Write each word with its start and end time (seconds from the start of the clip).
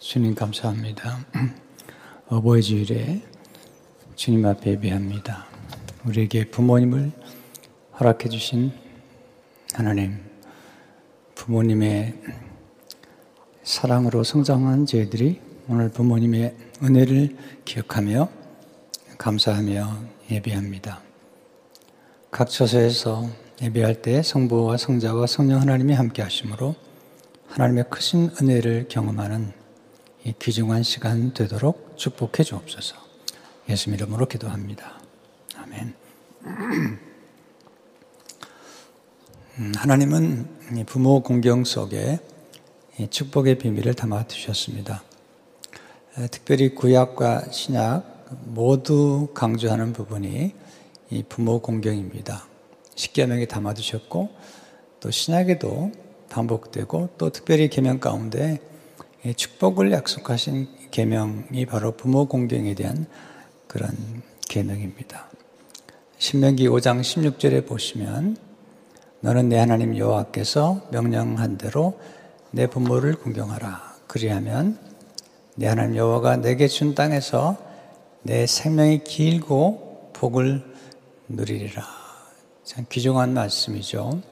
주님 0.00 0.34
감사합니다. 0.34 1.18
어버이 2.28 2.62
주일에 2.62 3.20
주님 4.16 4.46
앞에 4.46 4.70
예배합니다. 4.70 5.44
우리에게 6.06 6.46
부모님을 6.46 7.12
허락해 7.98 8.30
주신 8.30 8.72
하나님, 9.74 10.16
부모님의 11.34 12.14
사랑으로 13.62 14.24
성장한 14.24 14.86
저희들이 14.86 15.38
오늘 15.68 15.90
부모님의 15.90 16.56
은혜를 16.82 17.36
기억하며 17.66 18.30
감사하며 19.18 19.98
예배합니다. 20.30 21.02
각 22.30 22.48
처소에서 22.48 23.28
예배할 23.60 24.00
때 24.00 24.22
성부와 24.22 24.78
성자와 24.78 25.26
성령 25.26 25.60
하나님이 25.60 25.92
함께 25.92 26.22
하심으로 26.22 26.74
하나님의 27.48 27.84
크신 27.90 28.30
은혜를 28.40 28.86
경험하는 28.88 29.52
이 29.52 29.59
귀중한 30.38 30.82
시간 30.82 31.32
되도록 31.32 31.94
축복해 31.96 32.42
주옵소서. 32.44 32.96
예수 33.68 33.90
이름으로 33.90 34.26
기도합니다. 34.26 35.00
아멘. 35.56 35.94
음, 39.58 39.72
하나님은 39.76 40.84
부모 40.86 41.22
공경 41.22 41.64
속에 41.64 42.18
축복의 43.10 43.58
비밀을 43.58 43.94
담아 43.94 44.24
두셨습니다. 44.24 45.02
특별히 46.30 46.74
구약과 46.74 47.50
신약 47.50 48.26
모두 48.44 49.28
강조하는 49.34 49.92
부분이 49.92 50.54
이 51.10 51.22
부모 51.28 51.60
공경입니다. 51.60 52.46
십계명에 52.94 53.46
담아 53.46 53.74
두셨고 53.74 54.28
또 55.00 55.10
신약에도 55.10 55.92
반복되고 56.28 57.10
또 57.18 57.30
특별히 57.30 57.68
계명 57.68 57.98
가운데 57.98 58.60
축복을 59.36 59.92
약속하신 59.92 60.68
계명이 60.90 61.66
바로 61.66 61.92
부모 61.92 62.26
공경에 62.26 62.74
대한 62.74 63.06
그런 63.66 63.90
계명입니다. 64.48 65.28
신명기 66.18 66.68
5장 66.68 67.00
16절에 67.00 67.66
보시면 67.66 68.36
너는 69.20 69.50
내 69.50 69.58
하나님 69.58 69.96
여호와께서 69.96 70.88
명령한 70.90 71.58
대로 71.58 72.00
내 72.50 72.66
부모를 72.66 73.14
공경하라. 73.14 73.96
그리하면 74.06 74.78
내 75.54 75.66
하나님 75.66 75.96
여호와가 75.96 76.36
내게 76.36 76.66
준 76.66 76.94
땅에서 76.94 77.56
내 78.22 78.46
생명이 78.46 79.04
길고 79.04 80.10
복을 80.14 80.64
누리리라. 81.28 81.84
참 82.64 82.86
귀중한 82.88 83.34
말씀이죠. 83.34 84.22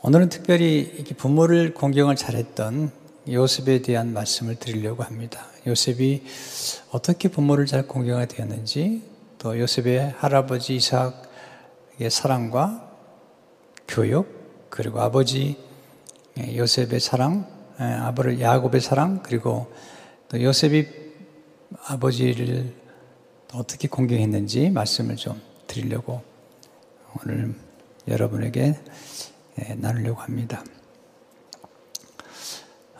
오늘은 0.00 0.28
특별히 0.28 1.04
부모를 1.16 1.74
공경을 1.74 2.14
잘했던 2.14 2.92
요셉에 3.28 3.82
대한 3.82 4.12
말씀을 4.12 4.54
드리려고 4.54 5.02
합니다. 5.02 5.46
요셉이 5.66 6.22
어떻게 6.92 7.28
부모를 7.28 7.66
잘 7.66 7.88
공경하게 7.88 8.28
되었는지, 8.28 9.02
또 9.38 9.58
요셉의 9.58 10.14
할아버지 10.16 10.76
이삭의 10.76 12.10
사랑과 12.10 12.92
교육, 13.88 14.68
그리고 14.70 15.00
아버지 15.00 15.56
요셉의 16.38 17.00
사랑, 17.00 17.48
아버지 17.76 18.40
야곱의 18.40 18.80
사랑, 18.80 19.24
그리고 19.24 19.66
또 20.28 20.40
요셉이 20.40 20.86
아버지를 21.86 22.72
어떻게 23.52 23.88
공경했는지 23.88 24.70
말씀을 24.70 25.16
좀 25.16 25.40
드리려고 25.66 26.22
오늘 27.16 27.54
여러분에게 28.06 28.60
예, 28.60 28.74
나누려고 29.78 30.20
합니다. 30.20 30.64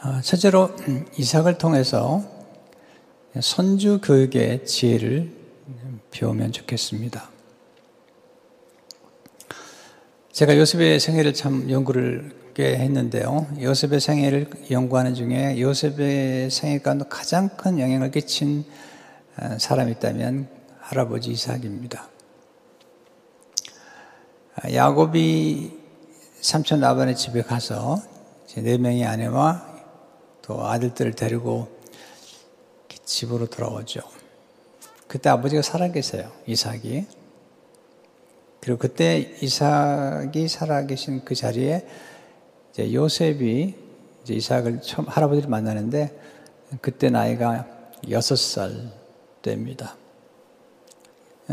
아, 0.00 0.20
첫째로 0.20 0.70
이삭을 1.16 1.58
통해서 1.58 2.22
선주 3.40 4.00
교육의 4.02 4.64
지혜를 4.64 5.32
배우면 6.10 6.52
좋겠습니다. 6.52 7.30
제가 10.32 10.56
요셉의 10.56 11.00
생애를 11.00 11.34
참 11.34 11.68
연구를 11.68 12.32
꽤 12.54 12.76
했는데요. 12.76 13.46
요셉의 13.60 14.00
생애를 14.00 14.50
연구하는 14.70 15.14
중에 15.14 15.60
요셉의 15.60 16.50
생애 16.50 16.78
가운데 16.78 17.04
가장 17.08 17.48
큰 17.56 17.78
영향을 17.78 18.10
끼친 18.10 18.64
아, 19.36 19.58
사람이 19.58 19.92
있다면 19.92 20.48
할아버지 20.80 21.30
이삭입니다. 21.30 22.08
아, 24.56 24.72
야곱이 24.72 25.77
삼촌 26.40 26.80
라반의 26.80 27.16
집에 27.16 27.42
가서 27.42 28.00
네 28.54 28.78
명의 28.78 29.04
아내와 29.04 29.66
또 30.42 30.64
아들들을 30.64 31.14
데리고 31.14 31.68
집으로 33.04 33.46
돌아오죠. 33.46 34.00
그때 35.06 35.30
아버지가 35.30 35.62
살아계세요. 35.62 36.30
이삭이. 36.46 37.06
그리고 38.60 38.78
그때 38.78 39.36
이삭이 39.40 40.48
살아계신 40.48 41.24
그 41.24 41.34
자리에 41.34 41.86
이제 42.72 42.92
요셉이 42.92 43.74
이제 44.22 44.34
이삭을 44.34 44.82
처음 44.82 45.08
할아버지를 45.08 45.48
만나는데 45.48 46.16
그때 46.80 47.10
나이가 47.10 47.66
여섯 48.10 48.36
살 48.36 48.92
됩니다. 49.42 49.96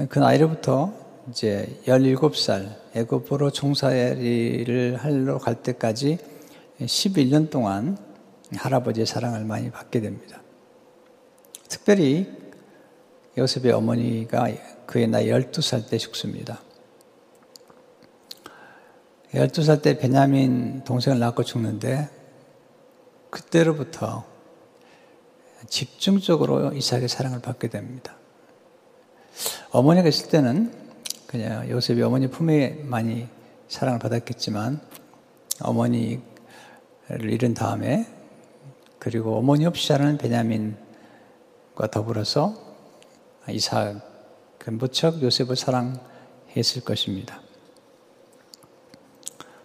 그 0.09 0.19
나이로부터 0.19 1.04
이제 1.29 1.79
17살 1.87 2.75
애굽으로 2.93 3.51
종사를 3.51 4.95
하러 4.97 5.37
갈 5.39 5.63
때까지 5.63 6.19
11년 6.79 7.49
동안 7.49 7.97
할아버지의 8.53 9.07
사랑을 9.07 9.43
많이 9.43 9.71
받게 9.71 10.01
됩니다. 10.01 10.41
특별히 11.67 12.31
요셉의 13.37 13.71
어머니가 13.71 14.49
그의 14.85 15.07
나이 15.07 15.27
12살 15.27 15.89
때 15.89 15.97
죽습니다. 15.97 16.61
12살 19.33 19.81
때 19.81 19.97
베냐민 19.97 20.83
동생을 20.83 21.19
낳고 21.19 21.43
죽는데 21.43 22.09
그때로부터 23.31 24.23
집중적으로 25.67 26.71
이삭의 26.71 27.09
사랑을 27.09 27.41
받게 27.41 27.69
됩니다. 27.69 28.15
어머니가 29.71 30.07
있을 30.07 30.29
때는 30.29 30.84
그냥 31.35 31.69
요셉이 31.69 32.01
어머니 32.01 32.27
품에 32.27 32.79
많이 32.83 33.27
사랑을 33.67 33.99
받았겠지만 33.99 34.79
어머니를 35.59 36.21
잃은 37.09 37.53
다음에 37.53 38.07
그리고 38.99 39.37
어머니 39.37 39.65
없이 39.65 39.85
자라는 39.89 40.17
베냐민과 40.17 40.77
더불어서 41.91 42.55
이삭은 43.49 43.99
무척 44.67 45.21
요셉을 45.21 45.57
사랑했을 45.57 46.83
것입니다. 46.85 47.41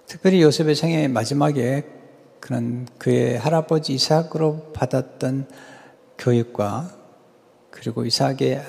특별히 0.09 0.43
요셉의 0.43 0.75
생애 0.75 1.07
마지막에 1.07 1.87
그는 2.41 2.89
그의 2.99 3.39
할아버지 3.39 3.95
이삭으로 3.95 4.73
받았던 4.73 5.49
교육과 6.19 6.91
그리고 7.71 8.05
이삭의 8.05 8.61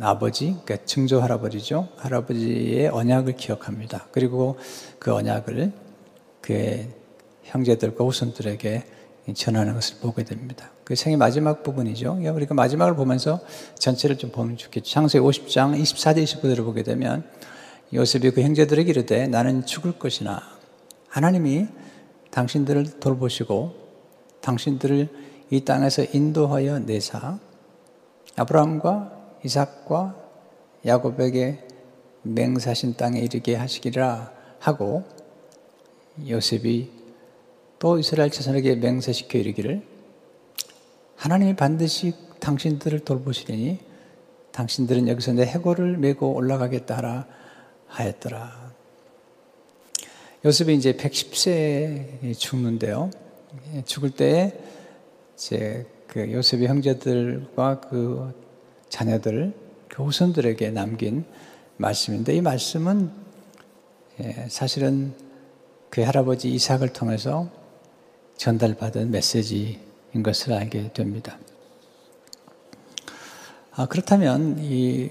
아버지, 0.00 0.56
그러니까 0.64 0.78
증조 0.84 1.20
할아버지죠. 1.20 1.88
할아버지의 1.96 2.88
언약을 2.88 3.36
기억합니다. 3.36 4.06
그리고 4.12 4.58
그 4.98 5.14
언약을 5.14 5.72
그의 6.40 6.88
형제들과 7.44 8.04
후손들에게 8.04 8.84
전하는 9.34 9.74
것을 9.74 9.98
보게 10.00 10.24
됩니다. 10.24 10.70
그 10.84 10.94
생의 10.94 11.16
마지막 11.16 11.62
부분이죠. 11.62 12.16
그러니까 12.16 12.54
마지막을 12.54 12.96
보면서 12.96 13.40
전체를 13.78 14.18
좀 14.18 14.30
보면 14.30 14.56
좋겠죠. 14.56 14.90
창세기 14.90 15.24
50장 15.24 15.80
24절 15.80 16.24
25절을 16.24 16.64
보게 16.64 16.82
되면 16.82 17.24
요셉이 17.94 18.30
그 18.32 18.42
형제들에게 18.42 18.90
이르되 18.90 19.26
나는 19.28 19.64
죽을 19.64 19.98
것이나 19.98 20.42
하나님이 21.08 21.68
당신들을 22.30 22.98
돌보시고 22.98 23.74
당신들을 24.40 25.08
이 25.50 25.64
땅에서 25.64 26.04
인도하여 26.12 26.80
내사 26.80 27.38
아브라함과 28.36 29.21
이삭과 29.44 30.16
야곱에게 30.86 31.66
맹사신 32.22 32.96
땅에 32.96 33.20
이르게 33.20 33.54
하시기라 33.54 34.32
하고 34.58 35.04
요셉이 36.28 36.90
또 37.78 37.98
이스라엘 37.98 38.30
자손에게 38.30 38.76
맹세시켜 38.76 39.38
이르기를 39.38 39.82
하나님이 41.16 41.56
반드시 41.56 42.14
당신들을 42.40 43.00
돌보시리니 43.00 43.78
당신들은 44.52 45.08
여기서 45.08 45.32
내 45.32 45.44
해골을 45.44 45.96
메고 45.96 46.32
올라가겠다 46.34 46.96
하라 46.96 47.26
하였더라. 47.86 48.72
요셉이 50.44 50.74
이제 50.74 50.94
110세에 50.94 52.36
죽는데요. 52.36 53.10
죽을 53.84 54.10
때에 54.10 54.52
이제 55.36 55.86
그 56.06 56.32
요셉의 56.32 56.68
형제들과 56.68 57.80
그 57.80 58.41
자녀들, 58.92 59.54
교우선들에게 59.88 60.70
남긴 60.70 61.24
말씀인데 61.78 62.36
이 62.36 62.42
말씀은 62.42 63.10
예, 64.20 64.46
사실은 64.50 65.14
그 65.88 66.02
할아버지 66.02 66.50
이삭을 66.50 66.92
통해서 66.92 67.50
전달받은 68.36 69.10
메시지인 69.10 70.22
것을 70.22 70.52
알게 70.52 70.92
됩니다. 70.92 71.38
아, 73.70 73.86
그렇다면 73.86 74.58
이 74.60 75.08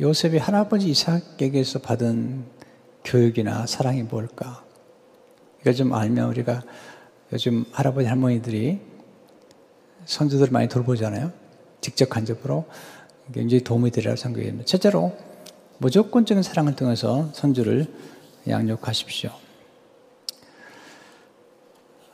요셉이 0.00 0.38
할아버지 0.38 0.90
이삭에게서 0.90 1.78
받은 1.82 2.44
교육이나 3.04 3.64
사랑이 3.66 4.02
뭘까? 4.02 4.64
이걸 5.60 5.74
좀 5.74 5.94
알면 5.94 6.30
우리가 6.30 6.64
요즘 7.32 7.64
할아버지 7.70 8.08
할머니들이 8.08 8.80
선조들 10.04 10.48
많이 10.50 10.68
돌보잖아요. 10.68 11.41
직접 11.82 12.08
간접으로 12.08 12.64
굉장히 13.34 13.62
도움이 13.62 13.90
되리라 13.90 14.16
생각합니다. 14.16 14.64
첫째로 14.64 15.14
무조건적인 15.78 16.42
사랑을 16.42 16.74
통해서 16.74 17.28
선주를 17.34 17.92
양육하십시오. 18.48 19.30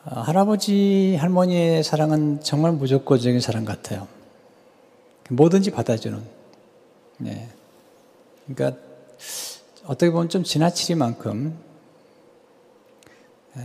아, 0.04 0.22
할아버지 0.22 1.16
할머니의 1.20 1.84
사랑은 1.84 2.40
정말 2.40 2.72
무조건적인 2.72 3.40
사랑 3.40 3.64
같아요. 3.64 4.08
뭐든지 5.30 5.70
받아주는. 5.70 6.18
네. 7.18 7.48
그러니까 8.46 8.80
어떻게 9.84 10.10
보면 10.10 10.30
좀 10.30 10.44
지나치리만큼 10.44 11.58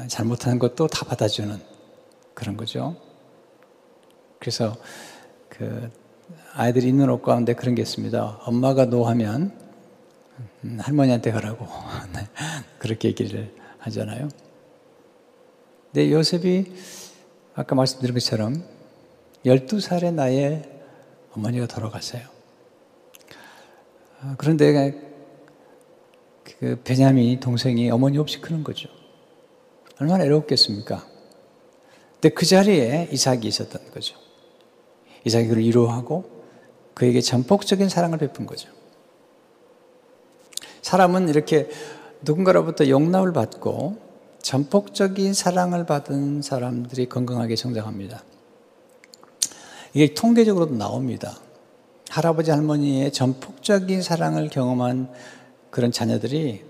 잘못하는 0.07 0.59
것도 0.59 0.87
다 0.87 1.05
받아주는 1.05 1.61
그런 2.33 2.57
거죠. 2.57 2.95
그래서 4.39 4.75
그 5.53 5.91
아이들이 6.53 6.87
입는 6.87 7.09
옷 7.09 7.21
가운데 7.21 7.53
그런 7.53 7.75
게 7.75 7.83
있습니다. 7.83 8.41
엄마가 8.45 8.85
노하면 8.85 9.55
음, 10.63 10.77
할머니한테 10.81 11.31
가라고 11.31 11.67
네. 12.13 12.27
그렇게 12.79 13.09
얘기를 13.09 13.53
하잖아요. 13.77 14.29
근데 15.91 16.11
요셉이 16.11 16.73
아까 17.53 17.75
말씀드린 17.75 18.15
것처럼 18.15 18.63
12살의 19.45 20.13
나이에 20.13 20.69
어머니가 21.33 21.67
돌아갔어요. 21.67 22.23
아, 24.21 24.35
그런데 24.39 24.99
그 26.43 26.81
베냐민 26.83 27.39
동생이 27.39 27.91
어머니 27.91 28.17
없이 28.17 28.41
크는 28.41 28.63
거죠. 28.63 28.89
얼마나 29.99 30.23
애롭겠습니까? 30.23 31.05
근데 32.13 32.29
그 32.29 32.45
자리에 32.45 33.09
이삭이 33.11 33.47
있었던 33.47 33.91
거죠. 33.91 34.22
이삭이 35.25 35.47
그를 35.47 35.63
위로하고 35.63 36.25
그에게 36.93 37.21
전폭적인 37.21 37.89
사랑을 37.89 38.17
베푼 38.17 38.45
거죠. 38.45 38.69
사람은 40.81 41.29
이렇게 41.29 41.69
누군가로부터 42.21 42.87
용납을 42.87 43.33
받고 43.33 43.97
전폭적인 44.41 45.33
사랑을 45.33 45.85
받은 45.85 46.41
사람들이 46.41 47.07
건강하게 47.07 47.55
성장합니다. 47.55 48.23
이게 49.93 50.13
통계적으로도 50.13 50.75
나옵니다. 50.75 51.37
할아버지 52.09 52.51
할머니의 52.51 53.11
전폭적인 53.11 54.01
사랑을 54.01 54.49
경험한 54.49 55.11
그런 55.69 55.91
자녀들이 55.91 56.63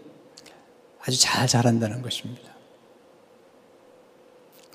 아주 1.02 1.20
잘 1.20 1.48
자란다는 1.48 2.02
것입니다. 2.02 2.54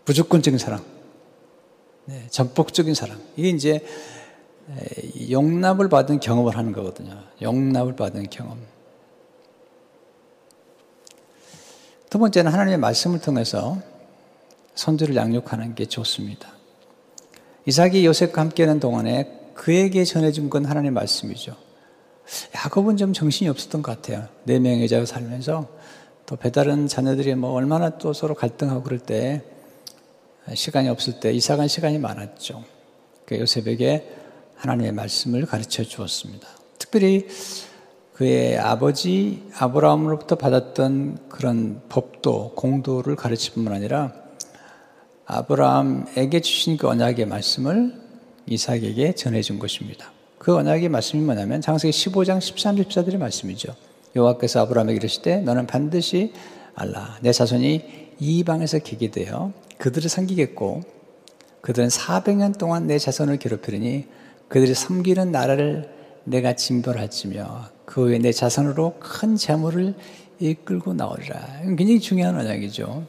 무조건적인 0.04 0.58
사랑, 0.58 0.84
네, 2.08 2.24
전폭적인 2.30 2.94
사랑. 2.94 3.20
이게 3.36 3.50
이제 3.50 3.84
용납을 5.30 5.90
받은 5.90 6.20
경험을 6.20 6.56
하는 6.56 6.72
거거든요. 6.72 7.22
용납을 7.42 7.96
받은 7.96 8.30
경험. 8.30 8.58
두 12.08 12.18
번째는 12.18 12.50
하나님의 12.50 12.78
말씀을 12.78 13.20
통해서 13.20 13.76
선주를 14.74 15.16
양육하는 15.16 15.74
게 15.74 15.84
좋습니다. 15.84 16.48
이삭이 17.66 18.06
요셉과 18.06 18.40
함께하는 18.40 18.80
동안에 18.80 19.50
그에게 19.52 20.04
전해준 20.04 20.48
건 20.48 20.64
하나님의 20.64 20.92
말씀이죠. 20.92 21.54
야곱은 22.56 22.96
좀 22.96 23.12
정신이 23.12 23.50
없었던 23.50 23.82
것 23.82 23.94
같아요. 23.94 24.28
네 24.44 24.58
명의 24.58 24.88
자가 24.88 25.04
살면서 25.04 25.68
또 26.24 26.36
배다른 26.36 26.86
자녀들이 26.86 27.34
뭐 27.34 27.50
얼마나 27.50 27.98
또 27.98 28.14
서로 28.14 28.34
갈등하고 28.34 28.82
그럴 28.82 28.98
때 28.98 29.42
시간이 30.54 30.88
없을 30.88 31.20
때 31.20 31.32
이삭은 31.32 31.68
시간이 31.68 31.98
많았죠. 31.98 32.64
그 33.24 33.38
요셉에게 33.38 34.08
하나님의 34.56 34.92
말씀을 34.92 35.46
가르쳐 35.46 35.84
주었습니다. 35.84 36.48
특별히 36.78 37.26
그의 38.14 38.58
아버지 38.58 39.44
아브라함으로부터 39.56 40.36
받았던 40.36 41.28
그런 41.28 41.80
법도 41.88 42.54
공도를 42.56 43.14
가르칠 43.14 43.54
뿐만 43.54 43.74
아니라 43.74 44.12
아브라함에게 45.26 46.40
주신 46.40 46.76
그 46.76 46.88
언약의 46.88 47.26
말씀을 47.26 47.94
이삭에게 48.46 49.14
전해준 49.14 49.58
것입니다. 49.58 50.10
그 50.38 50.56
언약의 50.56 50.88
말씀이 50.88 51.22
뭐냐면 51.22 51.60
장세기 51.60 51.92
15장 51.92 52.40
13, 52.40 52.76
14절의 52.76 53.18
말씀이죠. 53.18 53.74
여호와께서 54.16 54.62
아브라함에게 54.62 54.96
이르시되 54.96 55.40
너는 55.42 55.66
반드시 55.66 56.32
알라 56.74 57.18
내 57.20 57.30
자손이 57.30 58.08
이방에서 58.18 58.78
기게 58.78 59.10
되어 59.10 59.52
그들을 59.78 60.08
섬기겠고 60.08 60.82
그들은 61.60 61.88
400년 61.88 62.58
동안 62.58 62.86
내 62.86 62.98
자손을 62.98 63.38
괴롭히리니 63.38 64.06
그들이 64.48 64.74
섬기는 64.74 65.30
나라를 65.32 65.90
내가 66.24 66.54
진벌할지며 66.54 67.70
그 67.84 68.06
후에 68.06 68.18
내 68.18 68.32
자손으로 68.32 68.96
큰 69.00 69.36
재물을 69.36 69.94
이끌고 70.40 70.94
나오리라. 70.94 71.62
굉장히 71.64 72.00
중요한 72.00 72.36
언약이죠. 72.38 73.06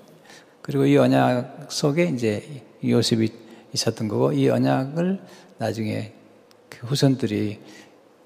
그리고 0.62 0.86
이 0.86 0.98
언약 0.98 1.68
속에 1.69 2.06
이제 2.06 2.63
요셉이 2.83 3.30
있었던 3.74 4.07
거고 4.07 4.31
이 4.31 4.50
언약을 4.50 5.21
나중에 5.57 6.13
그 6.69 6.88
후손들이 6.88 7.60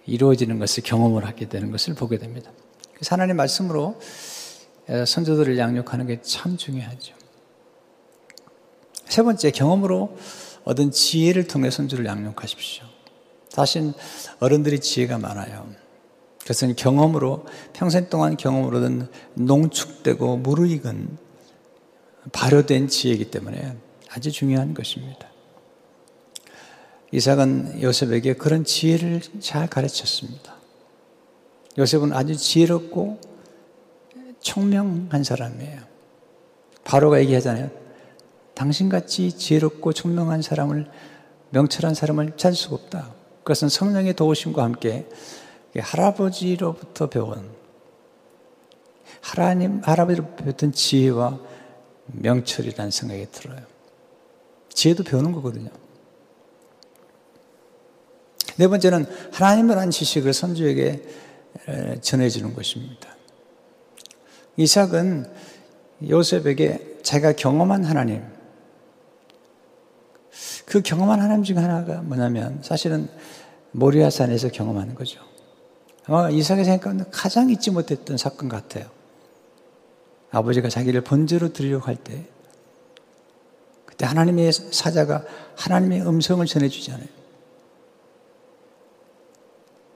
이루어지는 0.05 0.59
것을 0.59 0.83
경험을 0.83 1.25
하게 1.25 1.47
되는 1.49 1.71
것을 1.71 1.95
보게 1.95 2.17
됩니다. 2.17 2.51
그래서 2.93 3.15
하나님 3.15 3.37
말씀으로 3.37 3.99
선조들을 4.87 5.57
양육하는 5.57 6.07
게 6.07 6.21
참 6.21 6.57
중요하죠. 6.57 7.15
세 9.13 9.21
번째 9.21 9.51
경험으로 9.51 10.17
얻은 10.63 10.89
지혜를 10.89 11.45
통해 11.45 11.69
선조를 11.69 12.07
양육하십시오. 12.07 12.83
사실 13.47 13.93
어른들이 14.39 14.79
지혜가 14.79 15.19
많아요. 15.19 15.69
그것은 16.41 16.75
경험으로 16.75 17.45
평생 17.73 18.09
동안 18.09 18.37
경험으로 18.37 18.79
얻은 18.79 19.07
농축되고 19.35 20.37
무르익은 20.37 21.19
발효된 22.31 22.87
지혜이기 22.87 23.29
때문에 23.29 23.77
아주 24.09 24.31
중요한 24.31 24.73
것입니다. 24.73 25.27
이삭은 27.11 27.83
요셉에게 27.83 28.33
그런 28.33 28.65
지혜를 28.65 29.21
잘 29.39 29.67
가르쳤습니다. 29.67 30.55
요셉은 31.77 32.13
아주 32.13 32.35
지혜롭고 32.35 33.21
총명한 34.39 35.23
사람이에요. 35.23 35.81
바로가 36.83 37.19
얘기하잖아요. 37.19 37.82
당신같이 38.53 39.37
지혜롭고 39.37 39.93
총명한 39.93 40.41
사람을 40.41 40.89
명철한 41.49 41.93
사람을 41.93 42.37
찾을 42.37 42.55
수가 42.55 42.75
없다. 42.75 43.13
그것은 43.39 43.69
성령의 43.69 44.13
도우심과 44.15 44.63
함께 44.63 45.07
할아버지로부터 45.77 47.09
배운 47.09 47.49
하나님 49.21 49.81
할아버지로 49.83 50.35
배웠던 50.35 50.71
지혜와 50.73 51.39
명철이라는 52.07 52.91
생각이 52.91 53.27
들어요. 53.31 53.61
지혜도 54.69 55.03
배우는 55.03 55.31
거거든요. 55.31 55.69
네 58.57 58.67
번째는 58.67 59.05
하나님을 59.31 59.77
한 59.77 59.89
지식을 59.89 60.33
선주에게 60.33 61.03
전해주는 62.01 62.53
것입니다. 62.53 63.09
이삭은 64.57 65.31
요셉에게 66.07 66.99
자기가 67.01 67.33
경험한 67.33 67.83
하나님, 67.83 68.23
그 70.73 70.81
경험한 70.81 71.21
하나님 71.21 71.43
중 71.43 71.59
하나가 71.59 72.01
뭐냐면 72.01 72.57
사실은 72.63 73.07
모리아산에서 73.73 74.49
경험하는 74.49 74.95
거죠. 74.95 75.21
아마 76.07 76.31
이삭의 76.31 76.65
생각은 76.65 77.11
가장 77.11 77.51
잊지 77.51 77.69
못했던 77.69 78.17
사건 78.17 78.49
같아요. 78.49 78.87
아버지가 80.31 80.69
자기를 80.69 81.01
번제로 81.01 81.53
드리려고 81.53 81.85
할 81.85 81.95
때, 81.95 82.25
그때 83.85 84.07
하나님의 84.07 84.51
사자가 84.51 85.23
하나님의 85.57 86.07
음성을 86.07 86.43
전해주잖아요. 86.43 87.05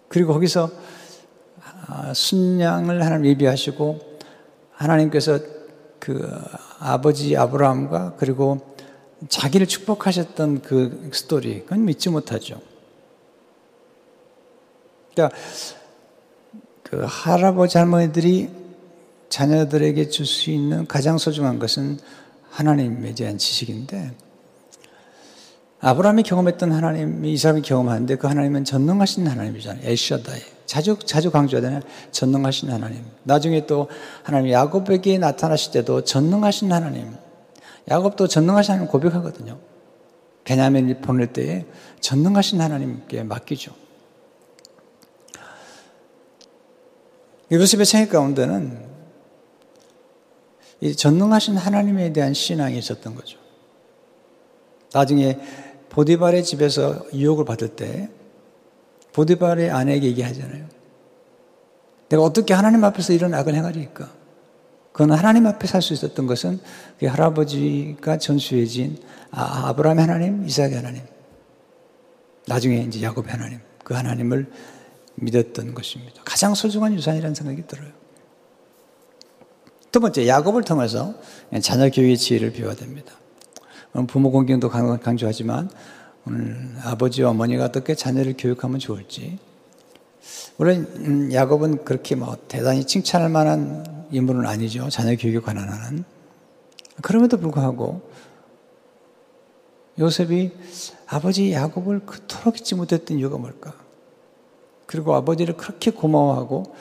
그리고 0.10 0.34
거기서 0.34 0.70
아, 1.88 2.14
순양을 2.14 3.04
하나님 3.04 3.26
예비하시고 3.32 4.20
하나님께서 4.74 5.40
그 5.98 6.32
아버지 6.78 7.36
아브라함과 7.36 8.14
그리고 8.18 8.77
자기를 9.30 9.68
축복하셨던 9.68 10.62
그 10.62 11.10
스토리, 11.14 11.62
그건 11.64 11.86
믿지 11.86 12.10
못하죠. 12.10 12.62
그러니까 15.14 15.38
그 16.84 17.04
할아버지 17.08 17.78
할머니들이 17.78 18.50
자녀들에게 19.30 20.10
줄 20.10 20.26
수 20.26 20.52
있는 20.52 20.88
가장 20.88 21.18
소중한 21.18 21.60
것은 21.60 22.00
하나님에 22.50 23.14
대한 23.14 23.38
지식인데 23.38 24.14
아브라함이 25.80 26.24
경험했던 26.24 26.72
하나님이 26.72 27.34
이 27.34 27.38
사람이 27.38 27.62
경험하는데 27.62 28.16
그 28.16 28.28
하나님은 28.28 28.64
전능하신 28.66 29.28
하나님이잖아요. 29.28 29.88
에시아다이. 29.88 30.42
자주, 30.66 30.98
자주 31.06 31.32
강조하잖아요. 31.32 31.82
전능하신 32.12 32.72
하나님. 32.72 33.04
나중에 33.24 33.66
또 33.68 33.88
하나님 34.24 34.52
야곱에게 34.52 35.18
나타나실 35.18 35.72
때도 35.74 36.04
전능하신 36.04 36.72
하나님. 36.72 37.14
야곱도 37.89 38.27
전능하신 38.27 38.74
하나님 38.74 38.91
고백하거든요. 38.91 39.60
베냐민을 40.44 41.01
보낼 41.01 41.32
때에 41.34 41.65
전능하신 42.00 42.62
하나님께 42.62 43.24
맡기죠. 43.24 43.74
요셉의 47.51 47.86
생애 47.86 48.08
가운데는 48.08 48.88
이 50.82 50.96
전능하신 50.96 51.58
하나님에 51.58 52.13
대한 52.13 52.34
신앙이 52.34 52.77
있었던 52.77 53.15
거죠. 53.15 53.38
나중에 54.94 55.39
보디발의 55.89 56.44
집에서 56.44 57.06
유혹을 57.13 57.46
받을 57.46 57.70
때 57.70 58.10
보디발의 59.13 59.72
아내에게 59.72 60.08
얘기하잖아요. 60.08 60.67
내가 62.10 62.24
어떻게 62.24 62.53
하나님 62.53 62.84
앞에서 62.84 63.13
이런 63.13 63.34
악을 63.34 63.56
행하리까? 63.56 64.12
그건 64.98 65.12
하나님 65.12 65.46
앞에 65.46 65.68
살 65.68 65.84
수 65.84 65.94
있었던 65.94 66.25
것은 66.25 66.60
그 67.00 67.06
할아버지가 67.06 68.18
전수해 68.18 68.66
진 68.66 68.98
아, 69.30 69.68
아브라함의 69.68 70.04
하나님, 70.04 70.44
이삭의 70.48 70.74
하나님, 70.74 71.04
나중에 72.48 72.77
이제 72.77 73.04
야곱의 73.04 73.30
하나님, 73.30 73.60
그 73.84 73.94
하나님을 73.94 74.51
믿었던 75.13 75.75
것입니다. 75.75 76.24
가장 76.25 76.56
소중한 76.56 76.96
유산이라는 76.96 77.36
생각이 77.36 77.68
들어요. 77.68 77.89
두 79.92 80.00
번째, 80.00 80.27
야곱을 80.27 80.63
통해서 80.63 81.13
자녀 81.62 81.92
교육의 81.92 82.18
지혜를 82.18 82.54
배워야 82.54 82.74
됩니다. 82.74 83.13
부모 84.08 84.32
공경도 84.32 84.70
강조하지만 84.70 85.70
오늘 86.25 86.72
아버지와 86.82 87.30
어머니가 87.30 87.66
어떻게 87.66 87.94
자녀를 87.94 88.34
교육하면 88.36 88.80
좋을지. 88.80 89.38
물론 90.58 90.88
음, 90.96 91.32
야곱은 91.32 91.86
그렇게 91.86 92.16
뭐 92.16 92.36
대단히 92.48 92.84
칭찬할 92.84 93.30
만한 93.30 93.97
인물은 94.12 94.46
아니죠. 94.46 94.90
자녀 94.90 95.16
교육에 95.16 95.40
관한 95.40 95.70
한. 95.70 96.06
그럼에도 97.02 97.38
불구하고 97.38 98.02
요셉이 100.00 100.52
아버지 101.08 101.52
야곱을 101.52 102.06
그토록 102.06 102.60
잊지 102.60 102.76
못했던 102.76 103.18
이유가 103.18 103.38
뭘까? 103.38 103.74
그리고 104.86 105.16
아버지를 105.16 105.58
그렇게 105.58 105.92
고마워하고 105.92 106.76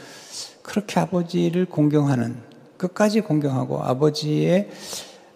그렇게 0.62 1.00
아버지를 1.00 1.66
공경하는 1.66 2.37
끝까지 2.76 3.23
공경하고 3.23 3.83
아버지의 3.83 4.71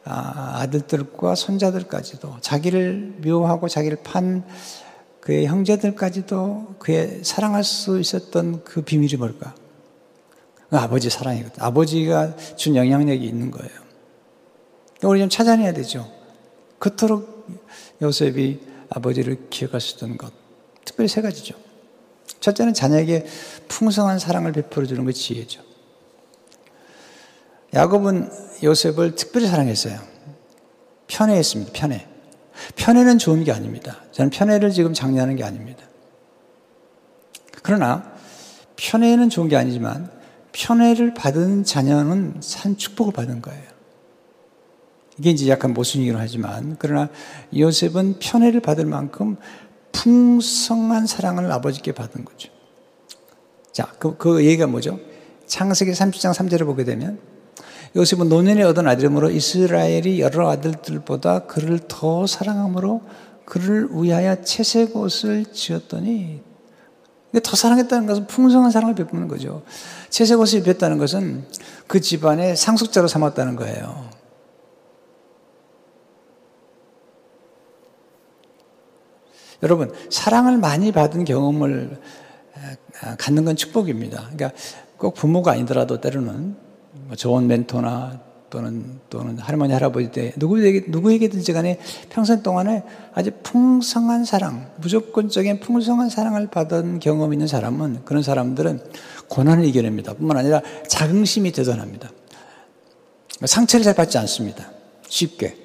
아, 0.05 0.61
아들들과 0.61 1.35
손자들까지도 1.35 2.37
자기를 2.41 3.17
미워하고 3.19 3.69
자기를 3.69 3.99
판 4.03 4.45
그의 5.21 5.47
형제들까지도 5.47 6.77
그의 6.79 7.21
사랑할 7.23 7.63
수 7.63 8.01
있었던 8.01 8.65
그 8.65 8.83
비밀이 8.83 9.17
뭘까? 9.17 9.55
그 10.71 10.79
아버지 10.79 11.11
사랑이거든. 11.11 11.63
아버지가 11.63 12.37
준 12.57 12.77
영향력이 12.77 13.27
있는 13.27 13.51
거예요. 13.51 13.71
우리 15.03 15.19
좀 15.19 15.29
찾아내야 15.29 15.73
되죠. 15.73 16.11
그토록 16.79 17.47
요셉이 18.01 18.61
아버지를 18.89 19.49
기억할 19.51 19.81
수 19.81 19.97
있던 19.97 20.17
것. 20.17 20.33
특별히 20.85 21.09
세 21.09 21.21
가지죠. 21.23 21.57
첫째는 22.39 22.73
자녀에게 22.73 23.27
풍성한 23.69 24.19
사랑을 24.19 24.53
베풀어 24.53 24.87
주는 24.87 25.05
게 25.05 25.13
지혜죠. 25.13 25.63
야곱은 27.75 28.31
요셉을 28.63 29.17
특별히 29.17 29.49
사랑했어요. 29.49 29.99
편애했습니다. 31.09 31.73
편애. 31.75 32.07
편애는 32.77 33.19
좋은 33.19 33.43
게 33.43 33.53
아닙니다. 33.53 34.05
저는 34.13 34.31
편애를 34.31 34.71
지금 34.71 34.95
장려하는 34.95 35.35
게 35.37 35.45
아닙니다. 35.45 35.85
그러나 37.63 38.13
편애는 38.77 39.31
좋은 39.31 39.49
게 39.49 39.57
아니지만 39.57 40.20
편애를 40.53 41.15
받은 41.15 41.65
자녀는 41.65 42.37
산 42.41 42.77
축복을 42.77 43.13
받은 43.13 43.43
거예요. 43.43 43.63
이게 45.19 45.31
이제 45.31 45.49
약간 45.49 45.75
모순이긴 45.75 46.17
하지만 46.17 46.77
그러나 46.79 47.09
요셉은 47.55 48.19
편애를 48.21 48.61
받을 48.61 48.87
만큼 48.87 49.37
풍성한 49.93 51.07
사랑을 51.07 51.51
아버지께 51.53 51.93
받은 51.93 52.25
거죠. 52.25 52.51
자, 53.73 53.93
그, 53.99 54.17
그 54.17 54.45
얘기가 54.45 54.67
뭐죠? 54.67 54.99
창세기 55.47 55.93
30장 55.93 56.33
3절을 56.33 56.65
보게 56.65 56.85
되면 56.85 57.19
요셉은 57.97 58.29
노년에 58.29 58.63
얻은 58.63 58.87
아들이므로 58.87 59.31
이스라엘이 59.31 60.21
여러 60.21 60.49
아들들보다 60.49 61.47
그를 61.47 61.81
더 61.87 62.27
사랑함으로 62.27 63.03
그를 63.45 63.89
위하여 63.91 64.43
채색 64.43 64.97
옷을 64.97 65.45
지었더니 65.47 66.41
더 67.39 67.55
사랑했다는 67.55 68.07
것은 68.09 68.27
풍성한 68.27 68.73
사랑을 68.73 68.97
베푸는 68.97 69.29
거죠. 69.29 69.63
채색 70.09 70.41
옷을 70.41 70.59
입혔다는 70.61 70.99
것은 70.99 71.47
그 71.87 72.01
집안의 72.01 72.57
상속자로 72.57 73.07
삼았다는 73.07 73.55
거예요. 73.55 74.09
여러분, 79.63 79.93
사랑을 80.11 80.57
많이 80.57 80.91
받은 80.91 81.25
경험을 81.25 82.01
갖는 83.19 83.45
건 83.45 83.55
축복입니다. 83.57 84.31
그러니까 84.35 84.53
꼭 84.97 85.15
부모가 85.15 85.53
아니더라도 85.53 86.01
때로는 86.01 86.57
뭐 87.07 87.17
좋은 87.17 87.47
멘토나 87.47 88.21
또는 88.51 89.01
또는 89.09 89.39
할머니 89.39 89.73
할아버지 89.73 90.11
때 90.11 90.33
누구에게 90.37 90.87
누구에게든지 90.89 91.53
간에 91.53 91.79
평생 92.11 92.43
동안에 92.43 92.83
아주 93.15 93.31
풍성한 93.43 94.25
사랑, 94.25 94.71
무조건적인 94.79 95.61
풍성한 95.61 96.11
사랑을 96.11 96.49
받은 96.49 96.99
경험 96.99 97.33
있는 97.33 97.47
사람은 97.47 98.05
그런 98.05 98.23
사람들은 98.23 98.81
고난을 99.29 99.65
이겨냅니다. 99.65 100.15
뿐만 100.15 100.37
아니라 100.37 100.61
자긍심이 100.89 101.53
대단합니다. 101.53 102.11
상처를 103.45 103.85
잘 103.85 103.95
받지 103.95 104.19
않습니다. 104.19 104.71
쉽게. 105.09 105.57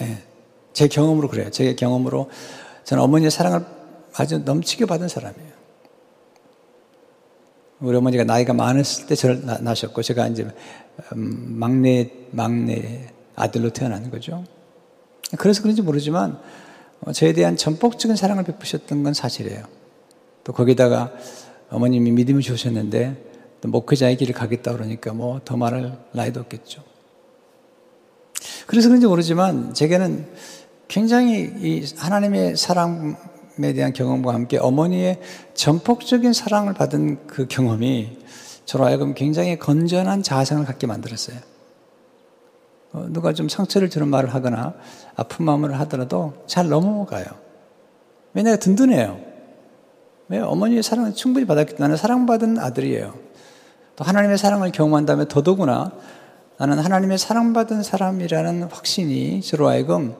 네. 0.00 0.24
제 0.72 0.88
경험으로 0.88 1.28
그래요. 1.28 1.50
제 1.50 1.74
경험으로 1.74 2.30
저는 2.84 3.02
어머니의 3.02 3.30
사랑을 3.30 3.64
아주 4.14 4.38
넘치게 4.38 4.86
받은 4.86 5.08
사람이에요. 5.08 5.57
우리 7.80 7.96
어머니가 7.96 8.24
나이가 8.24 8.52
많았을 8.52 9.06
때 9.06 9.14
저를 9.14 9.42
낳으셨고 9.44 10.02
제가 10.02 10.26
이제 10.28 10.48
음, 11.14 11.56
막내 11.58 12.10
막내 12.32 13.08
아들로 13.36 13.70
태어난 13.70 14.10
거죠. 14.10 14.44
그래서 15.38 15.62
그런지 15.62 15.82
모르지만 15.82 16.38
어, 17.00 17.12
저에 17.12 17.32
대한 17.32 17.56
전폭적인 17.56 18.16
사랑을 18.16 18.42
베푸셨던 18.44 19.02
건 19.04 19.14
사실이에요. 19.14 19.64
또 20.42 20.52
거기다가 20.52 21.12
어머님이 21.70 22.10
믿음을 22.12 22.40
주셨는데 22.40 23.26
또 23.60 23.68
목회자의 23.68 24.16
길을 24.16 24.34
가겠다 24.34 24.72
그러니까 24.72 25.12
뭐 25.12 25.40
더 25.44 25.56
말할 25.56 25.98
나이도 26.12 26.40
없겠죠. 26.40 26.82
그래서 28.66 28.88
그런지 28.88 29.06
모르지만 29.06 29.72
제게는 29.74 30.26
굉장히 30.88 31.52
이 31.60 31.84
하나님의 31.96 32.56
사랑 32.56 33.16
에 33.64 33.72
대한 33.72 33.92
경험과 33.92 34.32
함께 34.32 34.58
어머니의 34.58 35.20
전폭적인 35.54 36.32
사랑을 36.32 36.74
받은 36.74 37.26
그 37.26 37.46
경험이 37.48 38.18
저로 38.64 38.84
하여금 38.84 39.14
굉장히 39.14 39.58
건전한 39.58 40.22
자아상을 40.22 40.64
갖게 40.64 40.86
만들었어요. 40.86 41.38
어, 42.92 43.06
누가 43.10 43.32
좀 43.32 43.48
상처를 43.48 43.90
주는 43.90 44.08
말을 44.08 44.32
하거나 44.34 44.74
아픈 45.16 45.44
마음을 45.44 45.78
하더라도 45.80 46.34
잘 46.46 46.68
넘어가요. 46.68 47.26
왜냐하면 48.34 48.60
든든해요. 48.60 49.20
왜? 50.28 50.38
어머니의 50.38 50.82
사랑을 50.82 51.14
충분히 51.14 51.46
받았기 51.46 51.76
때문에 51.76 51.96
사랑받은 51.96 52.58
아들이에요. 52.58 53.14
또 53.96 54.04
하나님의 54.04 54.38
사랑을 54.38 54.70
경험한다면 54.70 55.28
더더구나 55.28 55.92
나는 56.58 56.78
하나님의 56.78 57.18
사랑받은 57.18 57.82
사람이라는 57.82 58.64
확신이 58.64 59.40
저로 59.42 59.68
하여금 59.68 60.14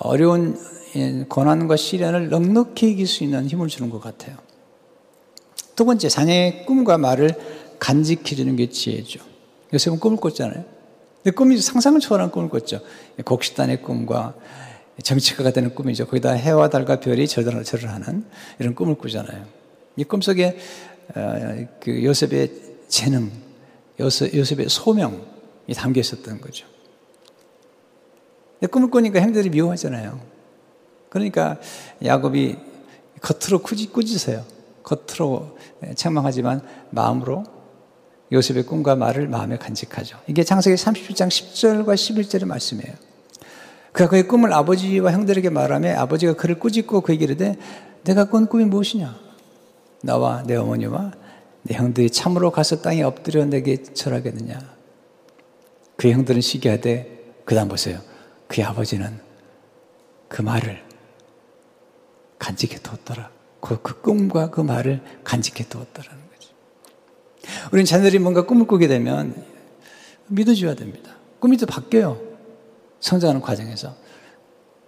어려운 0.00 0.58
고난과 1.28 1.76
시련을 1.76 2.28
넉넉히 2.28 2.90
이길 2.90 3.06
수 3.06 3.24
있는 3.24 3.46
힘을 3.46 3.68
주는 3.68 3.90
것 3.90 4.00
같아요. 4.00 4.36
두 5.74 5.84
번째, 5.84 6.08
자녀의 6.08 6.66
꿈과 6.66 6.98
말을 6.98 7.34
간직해 7.78 8.36
주는 8.36 8.54
게 8.56 8.68
지혜죠. 8.68 9.20
요셉은 9.72 9.98
꿈을 9.98 10.18
꿨잖아요. 10.18 10.64
근데 11.22 11.34
꿈이 11.34 11.56
상상을 11.58 12.00
초월한 12.00 12.30
꿈을 12.30 12.48
꿨죠. 12.48 12.80
곡식단의 13.24 13.82
꿈과 13.82 14.34
정치가가 15.02 15.52
되는 15.52 15.74
꿈이죠. 15.74 16.06
거기다 16.06 16.32
해와 16.32 16.68
달과 16.68 17.00
별이 17.00 17.26
절을, 17.26 17.64
절을 17.64 17.88
하는 17.88 18.24
이런 18.58 18.74
꿈을 18.74 18.96
꾸잖아요. 18.96 19.46
이 19.96 20.04
꿈속에 20.04 20.58
어, 21.14 21.66
그 21.80 22.04
요셉의 22.04 22.52
재능, 22.88 23.30
요셉, 24.00 24.34
요셉의 24.34 24.68
소명이 24.68 25.74
담겨 25.74 26.00
있었던 26.00 26.40
거죠. 26.40 26.66
꿈을 28.66 28.90
꾸니까 28.90 29.20
형들이 29.20 29.50
미워하잖아요. 29.50 30.20
그러니까 31.08 31.58
야곱이 32.04 32.56
겉으로 33.20 33.60
꾸짖, 33.60 33.92
꾸짖어요. 33.92 34.44
겉으로 34.82 35.56
책망하지만 35.94 36.62
마음으로 36.90 37.44
요셉의 38.32 38.64
꿈과 38.64 38.96
말을 38.96 39.28
마음에 39.28 39.58
간직하죠. 39.58 40.18
이게 40.26 40.42
창세기 40.42 40.74
37장 40.76 41.28
10절과 41.28 41.94
11절의 41.94 42.46
말씀이에요. 42.46 42.94
그가 43.92 44.08
그의 44.08 44.26
꿈을 44.26 44.52
아버지와 44.52 45.12
형들에게 45.12 45.50
말하며 45.50 45.98
아버지가 45.98 46.34
그를 46.34 46.58
꾸짖고 46.58 47.02
그에게 47.02 47.24
이르되 47.24 47.56
내가 48.04 48.24
꾼 48.24 48.46
꿈이 48.46 48.64
무엇이냐? 48.64 49.14
나와 50.02 50.42
내 50.44 50.56
어머니와 50.56 51.12
내 51.62 51.76
형들이 51.76 52.10
참으로 52.10 52.50
가서 52.50 52.80
땅에 52.80 53.02
엎드려 53.02 53.44
내게 53.44 53.82
절하겠느냐? 53.82 54.58
그의 55.96 56.14
형들은 56.14 56.40
시기하되 56.40 57.34
그 57.44 57.54
다음 57.54 57.68
보세요. 57.68 58.00
그의 58.52 58.66
아버지는 58.66 59.18
그 60.28 60.42
말을 60.42 60.84
간직해 62.38 62.80
두었더라. 62.80 63.30
그, 63.60 63.80
그 63.80 64.02
꿈과 64.02 64.50
그 64.50 64.60
말을 64.60 65.00
간직해 65.24 65.68
두었더라는 65.70 66.22
거죠. 66.30 66.54
우리는 67.72 67.86
자녀들이 67.86 68.18
뭔가 68.18 68.44
꿈을 68.44 68.66
꾸게 68.66 68.88
되면 68.88 69.42
믿어줘야 70.26 70.74
됩니다. 70.74 71.16
꿈이 71.40 71.56
또 71.56 71.64
바뀌어요. 71.64 72.20
성장하는 73.00 73.40
과정에서. 73.40 73.96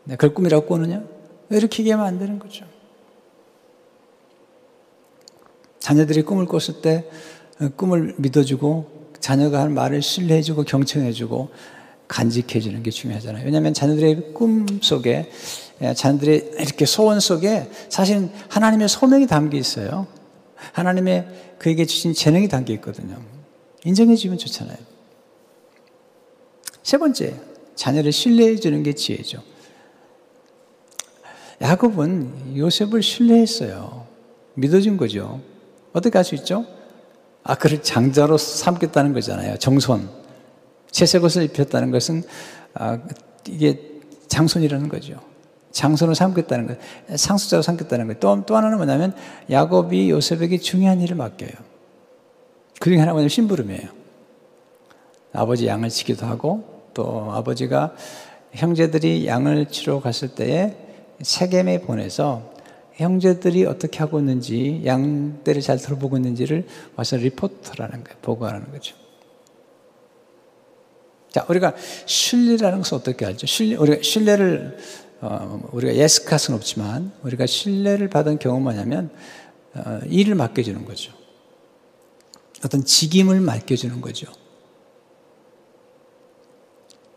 네, 0.05 0.17
그걸 0.17 0.35
꿈이라고 0.35 0.67
꾸느냐? 0.67 1.03
이렇게 1.51 1.83
얘기하면 1.83 2.07
안 2.07 2.19
되는 2.19 2.39
거죠. 2.39 2.67
자녀들이 5.79 6.23
꿈을 6.23 6.45
꿨을 6.47 6.83
때 6.83 7.09
꿈을 7.77 8.15
믿어주고 8.19 9.13
자녀가 9.21 9.61
한 9.61 9.73
말을 9.73 10.03
신뢰해주고 10.03 10.65
경청해주고 10.65 11.51
간직해주는 12.09 12.83
게 12.83 12.91
중요하잖아요. 12.91 13.45
왜냐하면 13.45 13.75
자녀들의 13.75 14.35
꿈 14.35 14.67
속에 14.83 15.31
자녀들의 15.97 16.53
이렇게 16.59 16.87
소원 16.87 17.21
속에 17.21 17.71
사실 17.89 18.29
하나님의 18.49 18.89
소명이 18.89 19.27
담겨 19.27 19.57
있어요. 19.59 20.07
하나님의 20.73 21.57
그에게 21.59 21.85
주신 21.85 22.15
재능이 22.15 22.49
담겨 22.49 22.73
있거든요. 22.75 23.17
인정해주면 23.85 24.39
좋잖아요. 24.39 24.77
세 26.83 26.99
번째, 26.99 27.35
자녀를 27.75 28.13
신뢰해주는 28.13 28.83
게 28.83 28.95
지혜죠. 28.95 29.43
야곱은 31.61 32.57
요셉을 32.57 33.03
신뢰했어요. 33.03 34.07
믿어준 34.55 34.97
거죠. 34.97 35.41
어떻게 35.93 36.19
할 36.19 36.25
수 36.25 36.35
있죠? 36.35 36.67
아, 37.43 37.55
그를 37.55 37.83
장자로 37.83 38.39
삼겠다는 38.39 39.13
거잖아요. 39.13 39.59
정손. 39.59 40.09
채색 40.95 41.25
옷을 41.25 41.43
입혔다는 41.43 41.91
것은, 41.91 42.23
아, 42.75 43.01
이게 43.49 43.81
장손이라는 44.29 44.89
거죠. 44.89 45.21
장손을 45.73 46.15
삼겠다는 46.15 46.69
거 46.69 46.77
상수자로 47.17 47.63
삼겠다는 47.63 48.07
거예요. 48.07 48.21
또, 48.21 48.47
또 48.47 48.57
하나는 48.57 48.77
뭐냐면, 48.77 49.13
야곱이 49.51 50.09
요셉에게 50.11 50.59
중요한 50.59 51.01
일을 51.01 51.17
맡겨요. 51.17 51.51
그 52.79 52.91
중에 52.91 52.99
하나가 52.99 53.15
뭐냐면, 53.15 53.29
심부름이에요. 53.29 53.89
아버지 55.33 55.67
양을 55.67 55.89
치기도 55.89 56.27
하고, 56.27 56.85
또 56.95 57.29
아버지가 57.33 57.97
형제들이 58.53 59.27
양을 59.27 59.67
치러 59.71 60.01
갔을 60.01 60.29
때에 60.29 60.77
세겜에 61.21 61.81
보내서 61.81 62.55
형제들이 62.93 63.67
어떻게 63.67 63.99
하고 63.99 64.21
있는지, 64.21 64.83
양떼를 64.85 65.61
잘 65.61 65.77
돌보고 65.79 66.19
있는지를 66.19 66.69
와서 66.95 67.17
리포트라는 67.17 68.05
거예요. 68.05 68.19
보고하는 68.23 68.71
거죠. 68.71 68.95
자, 71.35 71.45
우리가 71.49 71.75
신뢰라는 72.07 72.79
것을 72.79 72.95
어떻게 72.95 73.27
알죠? 73.27 73.49
신뢰, 73.49 73.75
우리가 73.75 74.03
신뢰를, 74.03 74.79
어, 75.21 75.69
우리가 75.73 75.97
예스카 75.97 76.39
수는 76.39 76.57
없지만, 76.57 77.11
우리가 77.25 77.45
신뢰를 77.47 78.09
받은 78.09 78.39
경험은 78.39 78.63
뭐냐면, 78.63 79.11
어, 79.75 79.99
일을 80.07 80.37
맡겨주는 80.37 80.85
거죠. 80.85 81.13
어떤 82.65 82.85
직임을 82.85 83.41
맡겨주는 83.41 84.01
거죠. 84.01 84.29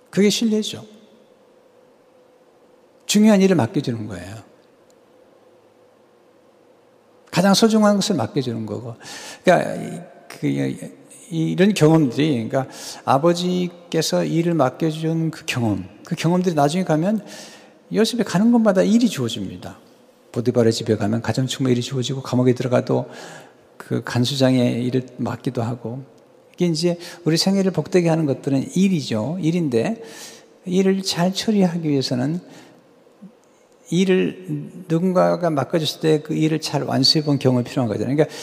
그게 0.10 0.32
신뢰죠. 0.32 0.84
중요한 3.06 3.40
일을 3.44 3.56
맡겨주는 3.56 4.08
거예요. 4.08 4.36
가장 7.30 7.54
소중한 7.54 7.98
것을 7.98 8.16
맡겨주는 8.16 8.66
거고. 8.66 8.96
그러니까 9.44 10.08
그 10.28 10.48
이런 11.30 11.74
경험들이 11.74 12.48
그러니까 12.50 12.68
아버지께서 13.06 14.24
일을 14.24 14.54
맡겨준 14.54 15.32
그 15.32 15.44
경험, 15.46 15.88
그 16.06 16.16
경험들이 16.16 16.56
나중에 16.56 16.84
가면 16.84 17.26
요셉에 17.94 18.24
가는 18.24 18.52
곳마다 18.52 18.82
일이 18.82 19.08
주어집니다. 19.08 19.80
보디발의 20.32 20.74
집에 20.74 20.96
가면 20.96 21.22
가정축무 21.22 21.70
일이 21.70 21.82
주어지고 21.82 22.22
감옥에 22.22 22.54
들어가도 22.54 23.10
그 23.78 24.04
간수장의 24.04 24.84
일을 24.86 25.08
맡기도 25.18 25.62
하고 25.62 26.04
이게 26.54 26.66
이제 26.66 26.98
우리 27.24 27.38
생애를 27.38 27.72
복되게 27.72 28.10
하는 28.10 28.26
것들은 28.26 28.76
일이죠. 28.76 29.38
일인데 29.42 30.02
일을 30.66 31.02
잘 31.04 31.34
처리하기 31.34 31.88
위해서는 31.88 32.42
일을 33.90 34.84
누군가가 34.90 35.50
맡겨줬을 35.50 36.02
때 36.02 36.22
그 36.22 36.34
일을 36.34 36.60
잘 36.60 36.84
완수해 36.84 37.24
본 37.24 37.40
경험이 37.40 37.64
필요한 37.64 37.88
거잖아요. 37.88 38.16
그러니까 38.16 38.36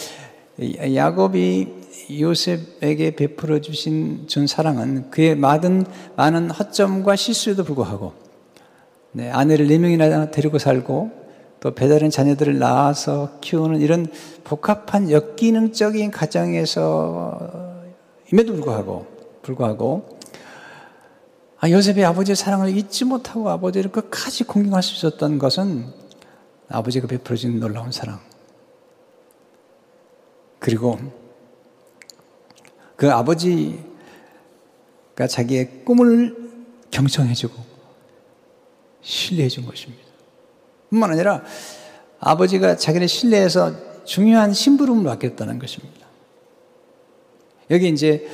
야곱이 0.60 1.68
요셉에게 2.20 3.16
베풀어 3.16 3.60
주신 3.60 4.28
준 4.28 4.46
사랑은 4.46 5.10
그의 5.10 5.36
많은 5.36 5.84
많은 6.16 6.50
허점과 6.50 7.16
실수에도 7.16 7.64
불구하고 7.64 8.12
네, 9.12 9.30
아내를 9.30 9.66
네 9.66 9.78
명이나 9.78 10.30
데리고 10.30 10.58
살고 10.58 11.10
또 11.60 11.74
배다른 11.74 12.10
자녀들을 12.10 12.58
낳아서 12.58 13.38
키우는 13.40 13.80
이런 13.80 14.06
복합한 14.44 15.10
역기능적인 15.10 16.10
가정에서 16.10 17.74
임에도 18.32 18.52
불구하고 18.52 19.06
불구하고 19.42 20.18
아, 21.58 21.70
요셉의 21.70 22.04
아버지의 22.04 22.36
사랑을 22.36 22.76
잊지 22.76 23.06
못하고 23.06 23.48
아버지를 23.48 23.90
끝까지 23.90 24.44
공경할 24.44 24.82
수 24.82 24.94
있었던 24.96 25.38
것은 25.38 25.86
아버지가 26.68 27.06
베풀어준 27.06 27.58
놀라운 27.58 27.90
사랑. 27.90 28.20
그리고 30.64 30.98
그 32.96 33.12
아버지가 33.12 33.76
자기의 35.28 35.84
꿈을 35.84 36.34
경청해주고 36.90 37.54
신뢰해준 39.02 39.66
것입니다. 39.66 40.02
뿐만 40.88 41.10
아니라 41.10 41.42
아버지가 42.18 42.78
자기를 42.78 43.08
신뢰해서 43.08 44.04
중요한 44.06 44.54
심부름을 44.54 45.02
맡겼다는 45.02 45.58
것입니다. 45.58 46.06
여기 47.68 47.90
이제 47.90 48.26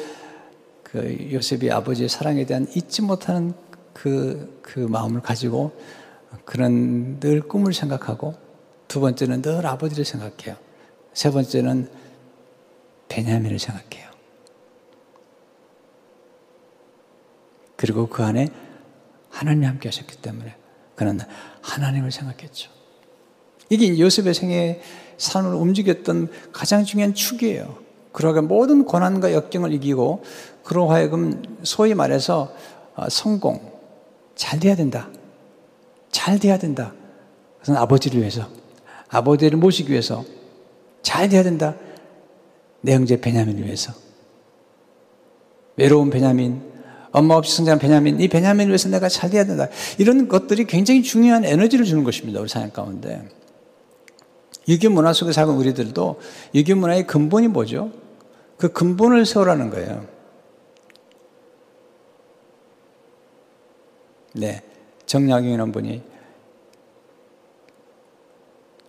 그 0.85 1.31
요셉이 1.33 1.73
아버지의 1.73 2.09
사랑에 2.09 2.47
대한 2.47 2.69
잊지 2.77 3.03
못하는 3.03 3.55
그, 3.93 4.61
그 4.63 4.79
마음을 4.79 5.21
가지고 5.21 5.73
그런 6.45 7.19
늘 7.19 7.41
꿈을 7.41 7.73
생각하고 7.73 8.37
두 8.87 9.01
번째는 9.01 9.43
늘 9.43 9.67
아버지를 9.67 10.05
생각해요. 10.05 10.55
세 11.13 11.33
번째는 11.33 11.89
베냐민을 13.11 13.59
생각해요. 13.59 14.09
그리고 17.77 18.09
그 18.09 18.23
안에 18.23 18.49
하나님이 19.29 19.67
함께 19.67 19.89
하셨기 19.89 20.17
때문에 20.17 20.55
그는 20.95 21.19
하나님을 21.61 22.13
생각했죠. 22.13 22.71
이게 23.69 23.99
요셉의 23.99 24.35
생애 24.35 24.81
삶을 25.19 25.55
움직였던 25.55 26.29
가장 26.53 26.85
중요한 26.85 27.15
축이에요. 27.15 27.79
그러가 28.13 28.43
모든 28.43 28.85
고난과 28.85 29.33
역경을 29.33 29.73
이기고 29.75 30.25
그로 30.65 30.91
하여금 30.91 31.43
소위 31.63 31.95
말해서 31.95 32.55
어, 32.97 33.09
성공, 33.09 33.61
잘 34.35 34.59
돼야 34.59 34.75
된다. 34.75 35.09
잘 36.11 36.39
돼야 36.39 36.59
된다. 36.59 36.93
그것은 37.61 37.77
아버지를 37.77 38.21
위해서, 38.21 38.49
아버지를 39.09 39.59
모시기 39.59 39.91
위해서 39.91 40.25
잘 41.03 41.29
돼야 41.29 41.43
된다. 41.43 41.77
내 42.81 42.95
형제 42.95 43.21
베냐민을 43.21 43.65
위해서. 43.65 43.93
외로운 45.77 46.11
베냐민, 46.11 46.63
엄마 47.13 47.35
없이 47.35 47.57
성장한 47.57 47.79
베냐민, 47.79 48.21
이 48.21 48.29
베냐민을 48.29 48.69
위해서 48.69 48.89
내가 48.89 49.09
잘 49.09 49.31
돼야 49.31 49.45
된다. 49.45 49.69
이런 49.99 50.29
것들이 50.29 50.67
굉장히 50.67 51.03
중요한 51.03 51.45
에너지를 51.45 51.85
주는 51.85 52.05
것입니다. 52.05 52.41
우리 52.41 52.49
사냥 52.49 52.71
가운데. 52.71 53.29
유교 54.69 54.91
문화 54.91 55.13
속에 55.13 55.33
살고 55.33 55.53
우리들도 55.53 56.21
유교 56.55 56.77
문화의 56.77 57.07
근본이 57.07 57.49
뭐죠? 57.49 57.91
그 58.57 58.73
근본을 58.73 59.27
세우라는 59.27 59.71
거예요. 59.71 60.07
네. 64.35 64.63
정약용이라는 65.07 65.73
분이 65.73 66.03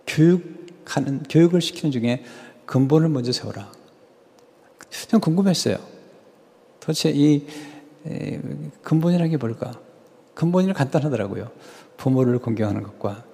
교육하는, 0.06 1.24
교육을 1.24 1.60
시키는 1.60 1.90
중에 1.90 2.22
근본을 2.66 3.08
먼저 3.08 3.32
세워라. 3.32 3.72
좀 5.08 5.20
궁금했어요. 5.20 5.76
도대체 6.80 7.10
이 7.14 7.46
근본이라는 8.82 9.30
게 9.30 9.36
뭘까? 9.36 9.72
근본이 10.34 10.72
간단하더라고요. 10.72 11.50
부모를 11.96 12.38
공경하는 12.38 12.82
것과 12.82 13.24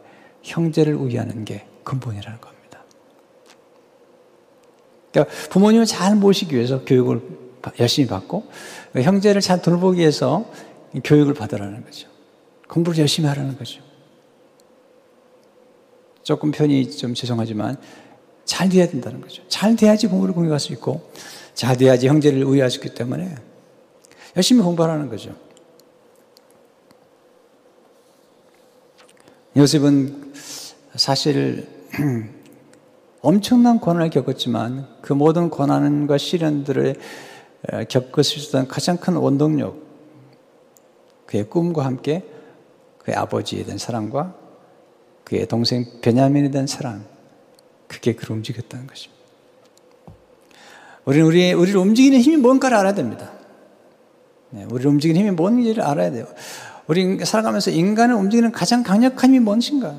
형제를 0.43 0.95
우애하는 0.95 1.45
게 1.45 1.67
근본이라는 1.85 2.41
겁니다. 2.41 2.85
그러니까 5.13 5.35
부모님을 5.51 5.87
잘 5.87 6.17
모시기 6.17 6.55
위해서 6.55 6.85
교육을 6.85 7.23
열심히 7.81 8.09
받고 8.09 8.45
형제를 8.95 9.41
잘 9.41 9.63
돌보기 9.63 10.01
위해서 10.01 10.51
교육을 11.05 11.35
받으라는 11.35 11.85
거죠. 11.85 12.09
공부를 12.69 12.99
열심히 12.99 13.29
하라는 13.29 13.57
거죠. 13.57 13.83
조금 16.23 16.51
편히 16.51 16.91
좀 16.91 17.15
죄송하지만 17.15 17.77
잘 18.45 18.69
돼야 18.69 18.87
된다는 18.87 19.21
거죠. 19.21 19.43
잘 19.49 19.77
돼야지 19.77 20.09
부모를 20.09 20.35
공격할 20.35 20.61
수 20.61 20.73
있고 20.75 21.11
잘 21.59 21.77
돼야지 21.77 22.07
형제를 22.07 22.39
있기 22.77 22.95
때문에 22.95 23.35
열심히 24.37 24.63
공부하라는 24.63 25.09
거죠. 25.09 25.35
요셉은 29.57 30.35
사실 30.95 31.67
엄청난 33.23 33.81
고난을 33.81 34.11
겪었지만 34.11 34.87
그 35.03 35.13
모든 35.13 35.51
고난과 35.51 36.17
시련들을 36.17 36.95
겪을 37.89 38.23
수 38.23 38.39
있었던 38.39 38.69
가장 38.69 38.97
큰 38.97 39.17
원동력, 39.17 39.83
그의 41.27 41.51
꿈과 41.51 41.85
함께 41.85 42.23
그의 42.99 43.17
아버지에 43.17 43.65
대한 43.65 43.79
사랑과 43.79 44.33
그의 45.25 45.49
동생 45.49 45.87
베냐민에 46.03 46.53
대한 46.53 46.69
사랑, 46.69 47.05
그게 47.89 48.15
그를 48.15 48.37
움직였다는 48.37 48.87
것입니다. 48.87 49.18
우리는 51.09 51.27
우리, 51.27 51.55
우리를 51.55 51.81
움직이는 51.81 52.21
힘이 52.21 52.37
뭔가를 52.37 52.77
알아야 52.77 52.93
됩니다. 52.93 53.33
네, 54.51 54.67
우리를 54.71 54.91
움직이는 54.91 55.19
힘이 55.19 55.31
뭔지를 55.31 55.83
알아야 55.83 56.11
돼요. 56.11 56.27
우리 56.87 57.25
살아가면서 57.25 57.71
인간을 57.71 58.15
움직이는 58.15 58.53
가장 58.53 58.83
강력한 58.83 59.31
힘이 59.31 59.41
무엇인가? 59.41 59.97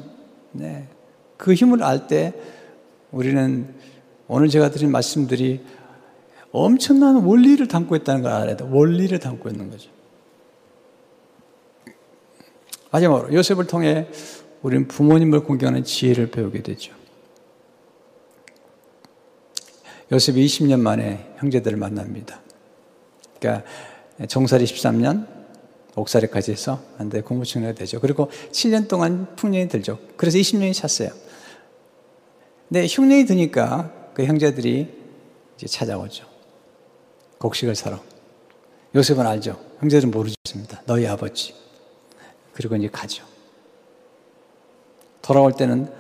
네. 0.51 0.87
그 1.35 1.55
힘을 1.55 1.81
알 1.81 2.05
때 2.05 2.33
우리는 3.09 3.73
오늘 4.27 4.49
제가 4.49 4.69
드린 4.69 4.91
말씀들이 4.91 5.61
엄청난 6.51 7.15
원리를 7.15 7.67
담고 7.67 7.95
있다는 7.95 8.21
걸 8.21 8.31
알아야 8.31 8.55
돼. 8.55 8.63
원리를 8.69 9.17
담고 9.17 9.49
있는 9.49 9.71
거죠. 9.71 9.89
마지막으로 12.91 13.33
요셉을 13.33 13.65
통해 13.65 14.07
우리는 14.61 14.87
부모님을 14.87 15.39
공경하는 15.43 15.83
지혜를 15.83 16.29
배우게 16.29 16.61
되죠. 16.61 16.98
요셉이 20.11 20.45
20년 20.45 20.79
만에 20.79 21.33
형제들을 21.37 21.77
만납니다. 21.77 22.41
그러니까 23.39 23.65
정살이 24.27 24.65
13년, 24.65 25.27
옥살이까지 25.95 26.51
해서 26.51 26.81
안돼 26.97 27.21
공무충이 27.21 27.73
되죠. 27.75 27.99
그리고 27.99 28.29
7년 28.51 28.87
동안 28.87 29.35
풍년이 29.35 29.69
들죠. 29.69 29.99
그래서 30.17 30.37
20년이 30.37 30.73
찼어요. 30.73 31.09
근데 32.67 32.85
흉년이 32.87 33.25
드니까 33.25 33.91
그 34.13 34.25
형제들이 34.25 34.87
이제 35.55 35.67
찾아오죠. 35.67 36.25
곡식을 37.39 37.75
사러. 37.75 37.99
요셉은 38.95 39.25
알죠. 39.25 39.59
형제들은 39.79 40.11
모르겠습니다. 40.11 40.83
너희 40.85 41.07
아버지. 41.07 41.55
그리고 42.53 42.75
이제 42.75 42.89
가죠. 42.89 43.23
돌아올 45.21 45.53
때는 45.53 45.91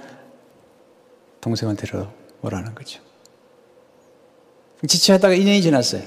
동생을 1.41 1.75
데려오라는 1.75 2.75
거죠. 2.75 3.08
지체하다가 4.87 5.35
2년이 5.35 5.61
지났어요. 5.61 6.03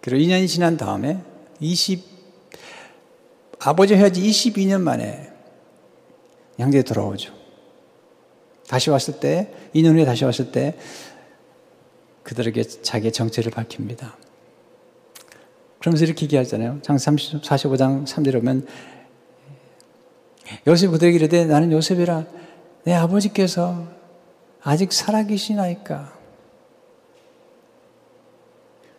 그리고 0.00 0.24
2년이 0.24 0.48
지난 0.48 0.76
다음에 0.76 1.22
20, 1.60 2.02
아버지 3.58 3.94
헤어지 3.94 4.22
22년 4.22 4.80
만에 4.80 5.30
양재 6.58 6.82
돌아오죠. 6.82 7.34
다시 8.66 8.90
왔을 8.90 9.20
때, 9.20 9.52
2년 9.74 9.94
후에 9.94 10.04
다시 10.04 10.24
왔을 10.24 10.52
때 10.52 10.78
그들에게 12.22 12.62
자기의 12.62 13.12
정체를 13.12 13.50
밝힙니다. 13.50 14.16
그러면서 15.80 16.04
이렇게 16.04 16.24
얘기하잖아요. 16.24 16.80
장 16.82 16.98
30, 16.98 17.42
45장 17.42 18.06
3절에 18.06 18.32
보면 18.34 18.66
요셉 20.66 20.90
그들에게 20.90 21.16
이르되 21.16 21.44
나는 21.46 21.72
요셉이라 21.72 22.26
내 22.84 22.94
아버지께서 22.94 23.97
아직 24.62 24.92
살아계시나이까. 24.92 26.18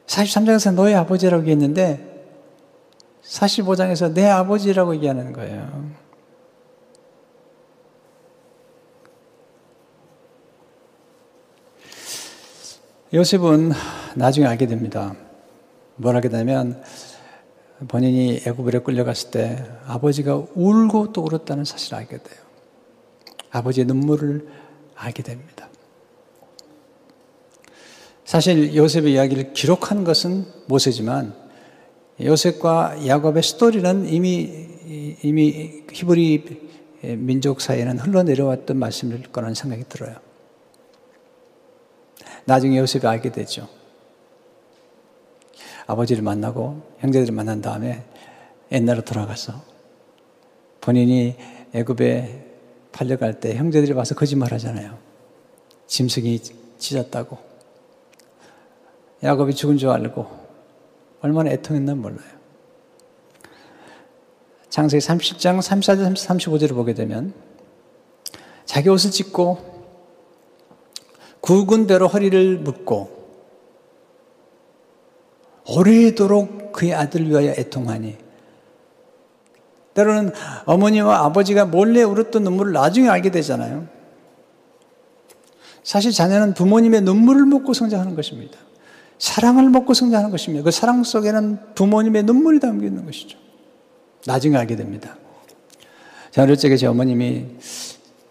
43장에서 0.06 0.74
너의 0.74 0.95
아버지라고 0.95 1.43
얘기했는데 1.43 2.10
45장에서 3.24 4.12
내 4.13 4.28
아버지라고 4.28 4.95
얘기하는 4.95 5.34
거예요. 5.34 5.91
요셉은 13.13 13.72
나중에 14.15 14.45
알게 14.45 14.67
됩니다. 14.67 15.15
뭘 15.95 16.15
하게 16.15 16.30
되면 16.30 16.82
본인이 17.88 18.41
애굽으로 18.45 18.84
끌려갔을 18.84 19.32
때 19.32 19.65
아버지가 19.88 20.36
울고 20.54 21.13
또 21.13 21.24
울었다는 21.24 21.65
사실을 21.65 21.98
알게 22.00 22.17
돼요. 22.17 22.39
아버지의 23.52 23.86
눈물을 23.86 24.48
알게 25.00 25.24
됩니다. 25.24 25.70
사실 28.26 28.76
요셉의 28.76 29.14
이야기를 29.14 29.54
기록한 29.54 30.04
것은 30.04 30.46
모세지만 30.68 31.34
요셉과 32.22 33.08
야곱의 33.08 33.42
스토리는 33.42 34.08
이미 34.08 34.68
이미 35.24 35.84
히브리 35.92 36.70
민족 37.18 37.62
사이에는 37.62 37.98
흘러내려왔던 37.98 38.78
말씀일 38.78 39.32
거라는 39.32 39.56
생각이 39.56 39.86
들어요. 39.88 40.16
나중에 42.46 42.78
요셉이 42.78 43.08
알게 43.08 43.32
되죠. 43.32 43.68
아버지를 45.88 46.22
만나고 46.22 46.82
형제들을 47.00 47.34
만난 47.34 47.62
다음에 47.62 48.04
옛날로 48.72 49.02
돌아가서 49.02 49.64
본인이 50.82 51.36
애굽에 51.74 52.49
팔려갈 52.91 53.39
때 53.39 53.56
형제들이 53.56 53.93
와서 53.93 54.15
거짓말 54.15 54.54
하잖아요. 54.54 54.97
짐승이 55.88 56.39
찢었다고. 56.78 57.38
야곱이 59.23 59.54
죽은 59.54 59.78
줄 59.78 59.89
알고 59.89 60.28
얼마나 61.21 61.52
애통했나 61.52 61.95
몰라요. 61.95 62.39
창세기 64.69 65.06
30장 65.06 65.60
34절 65.60 66.13
35절을 66.13 66.75
보게 66.75 66.93
되면 66.93 67.34
자기 68.65 68.89
옷을 68.89 69.12
찢고 69.12 69.58
굵은 71.41 71.88
대로 71.88 72.08
허리를 72.08 72.60
묶고 72.60 73.19
오래도록 75.67 76.71
그의 76.71 76.93
아들 76.93 77.28
위하여 77.28 77.52
애통하니 77.52 78.29
때로는 79.93 80.32
어머니와 80.65 81.25
아버지가 81.25 81.65
몰래 81.65 82.04
울었던 82.04 82.43
눈물을 82.43 82.73
나중에 82.73 83.10
알게 83.10 83.32
되잖아요. 83.32 83.88
사실 85.84 86.12
자녀는 86.12 86.54
부모님의 86.54 87.02
눈물을 87.02 87.45
먹고 87.45 87.73
성장하는 87.73 88.15
것입니다. 88.15 88.58
사랑을 89.17 89.69
먹고 89.69 89.93
성장하는 89.93 90.32
것입니다. 90.32 90.63
그 90.63 90.71
사랑 90.71 91.04
속에는 91.04 91.75
부모님의 91.75 92.23
눈물이 92.23 92.60
담겨 92.60 92.86
있는 92.86 93.06
것이죠. 93.06 93.38
나중에 94.25 94.56
알게 94.56 94.75
됩니다. 94.75 95.17
자, 96.32 96.43
어릴 96.43 96.58
적에 96.58 96.78
제 96.78 96.86
어머님이 96.86 97.47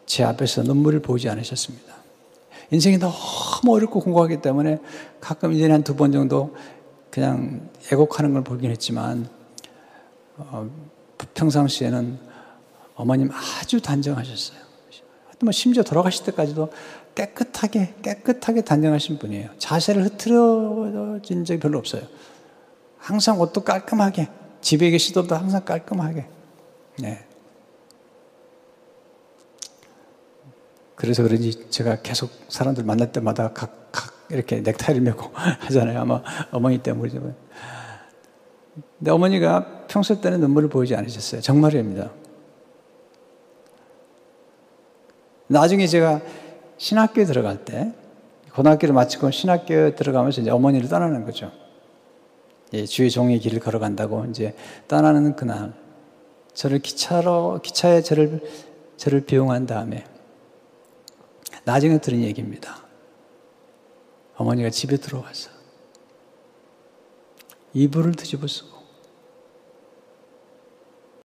제 0.07 0.25
앞에서 0.25 0.63
눈물을 0.63 1.01
보이지 1.01 1.29
않으셨습니다. 1.29 1.95
인생이 2.71 2.99
너무 2.99 3.15
어렵고 3.67 4.01
공고하기 4.01 4.41
때문에 4.41 4.79
가끔 5.21 5.53
이제 5.53 5.71
한두 5.71 5.97
번 5.97 6.13
정도 6.13 6.55
그냥 7.11 7.69
애곡하는 7.91 8.35
걸 8.35 8.45
보긴 8.45 8.71
했지만 8.71 9.29
어, 10.37 10.69
평상시에는 11.35 12.19
어머님 12.95 13.31
아주 13.33 13.81
단정하셨어요. 13.81 14.59
뭐 15.41 15.53
심지어 15.53 15.83
돌아가실 15.83 16.25
때까지도 16.27 16.73
깨끗하게 17.15 17.95
깨끗하게 18.03 18.63
단정하신 18.63 19.19
분이에요. 19.19 19.51
자세를 19.59 20.05
흐트러진 20.05 21.45
적이 21.45 21.61
별로 21.61 21.79
없어요. 21.79 22.03
항상 22.99 23.41
옷도 23.41 23.63
깔끔하게 23.63 24.29
집에 24.61 24.91
계시더라도 24.91 25.37
항상 25.37 25.65
깔끔하게. 25.65 26.27
네. 26.99 27.25
그래서 30.97 31.23
그런지 31.23 31.71
제가 31.71 32.03
계속 32.03 32.31
사람들 32.49 32.83
만날 32.83 33.13
때마다 33.13 33.53
각, 33.53 33.93
각 33.93 34.27
이렇게 34.31 34.61
넥타이를 34.61 35.01
메고 35.01 35.31
하잖아요. 35.35 36.01
아마 36.01 36.23
어머니 36.51 36.79
때문이죠. 36.79 37.35
근데 38.99 39.11
어머니가 39.11 39.87
평소 39.89 40.21
때는 40.21 40.41
눈물을 40.41 40.69
보이지 40.69 40.95
않으셨어요. 40.95 41.41
정말입니다. 41.41 42.11
나중에 45.47 45.87
제가 45.87 46.21
신학교에 46.77 47.25
들어갈 47.25 47.65
때, 47.65 47.93
고등학교를 48.55 48.95
마치고 48.95 49.31
신학교에 49.31 49.95
들어가면서 49.95 50.41
이제 50.41 50.51
어머니를 50.51 50.89
떠나는 50.89 51.25
거죠. 51.25 51.51
예, 52.75 52.85
주의 52.85 53.11
종의 53.11 53.39
길을 53.39 53.61
걸어간다고 53.61 54.27
이제 54.27 54.55
떠나는 54.89 55.37
그날, 55.37 55.73
저를 56.53 56.81
기차로, 56.81 57.61
기차에 57.63 58.03
저를, 58.03 58.43
저를 58.97 59.23
비용한 59.23 59.67
다음에, 59.67 60.05
나중에 61.65 61.99
들은 61.99 62.21
얘기입니다. 62.23 62.85
어머니가 64.37 64.71
집에 64.71 64.97
들어와서 64.97 65.58
이불을 67.79 68.15
뒤집어 68.15 68.47
쓰고 68.47 68.79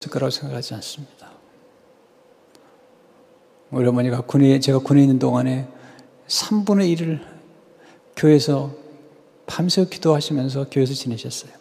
거라고 0.08 0.30
생각하지 0.30 0.74
않습니다. 0.74 1.32
우리 3.72 3.86
어머니가 3.88 4.20
군에, 4.20 4.60
제가 4.60 4.78
군에 4.78 5.02
있는 5.02 5.18
동안에 5.18 5.68
3분의 6.28 6.96
1을 6.96 7.20
교회에서 8.14 8.72
밤새 9.46 9.84
기도하시면서 9.84 10.70
교회에서 10.70 10.94
지내셨어요. 10.94 11.52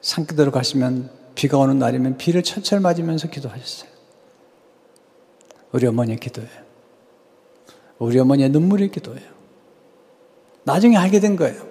산기도로 0.00 0.52
가시면 0.52 1.10
비가 1.34 1.58
오는 1.58 1.78
날이면 1.78 2.16
비를 2.16 2.42
철철 2.42 2.80
맞으면서 2.80 3.28
기도하셨어요. 3.28 3.90
우리 5.72 5.86
어머니의 5.86 6.18
기도예요. 6.18 6.64
우리 7.98 8.18
어머니의 8.18 8.50
눈물의 8.50 8.90
기도예요. 8.90 9.35
나중에 10.66 10.96
알게 10.96 11.20
된 11.20 11.36
거예요. 11.36 11.64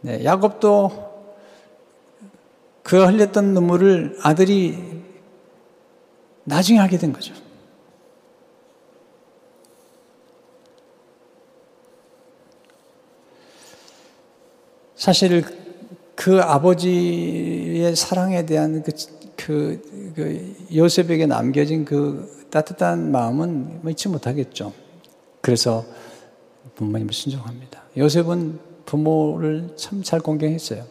네, 0.00 0.24
야곱도 0.24 1.10
그 2.82 3.04
흘렸던 3.04 3.52
눈물을 3.52 4.18
아들이 4.22 4.78
나중에 6.44 6.78
하게 6.78 6.96
된 6.96 7.12
거죠. 7.12 7.34
사실 14.96 15.44
그 16.14 16.40
아버지의 16.40 17.94
사랑에 17.94 18.46
대한 18.46 18.82
그, 18.82 18.92
그, 19.36 20.12
그 20.16 20.56
요셉에게 20.74 21.26
남겨진 21.26 21.84
그 21.84 22.46
따뜻한 22.50 23.12
마음은 23.12 23.82
뭐 23.82 23.90
잊지 23.90 24.08
못하겠죠. 24.08 24.72
그래서 25.42 25.84
부모님을 26.80 27.12
순종합니다. 27.12 27.82
요셉은 27.96 28.58
부모를 28.86 29.74
참 29.76 30.02
잘 30.02 30.20
공경했어요. 30.20 30.84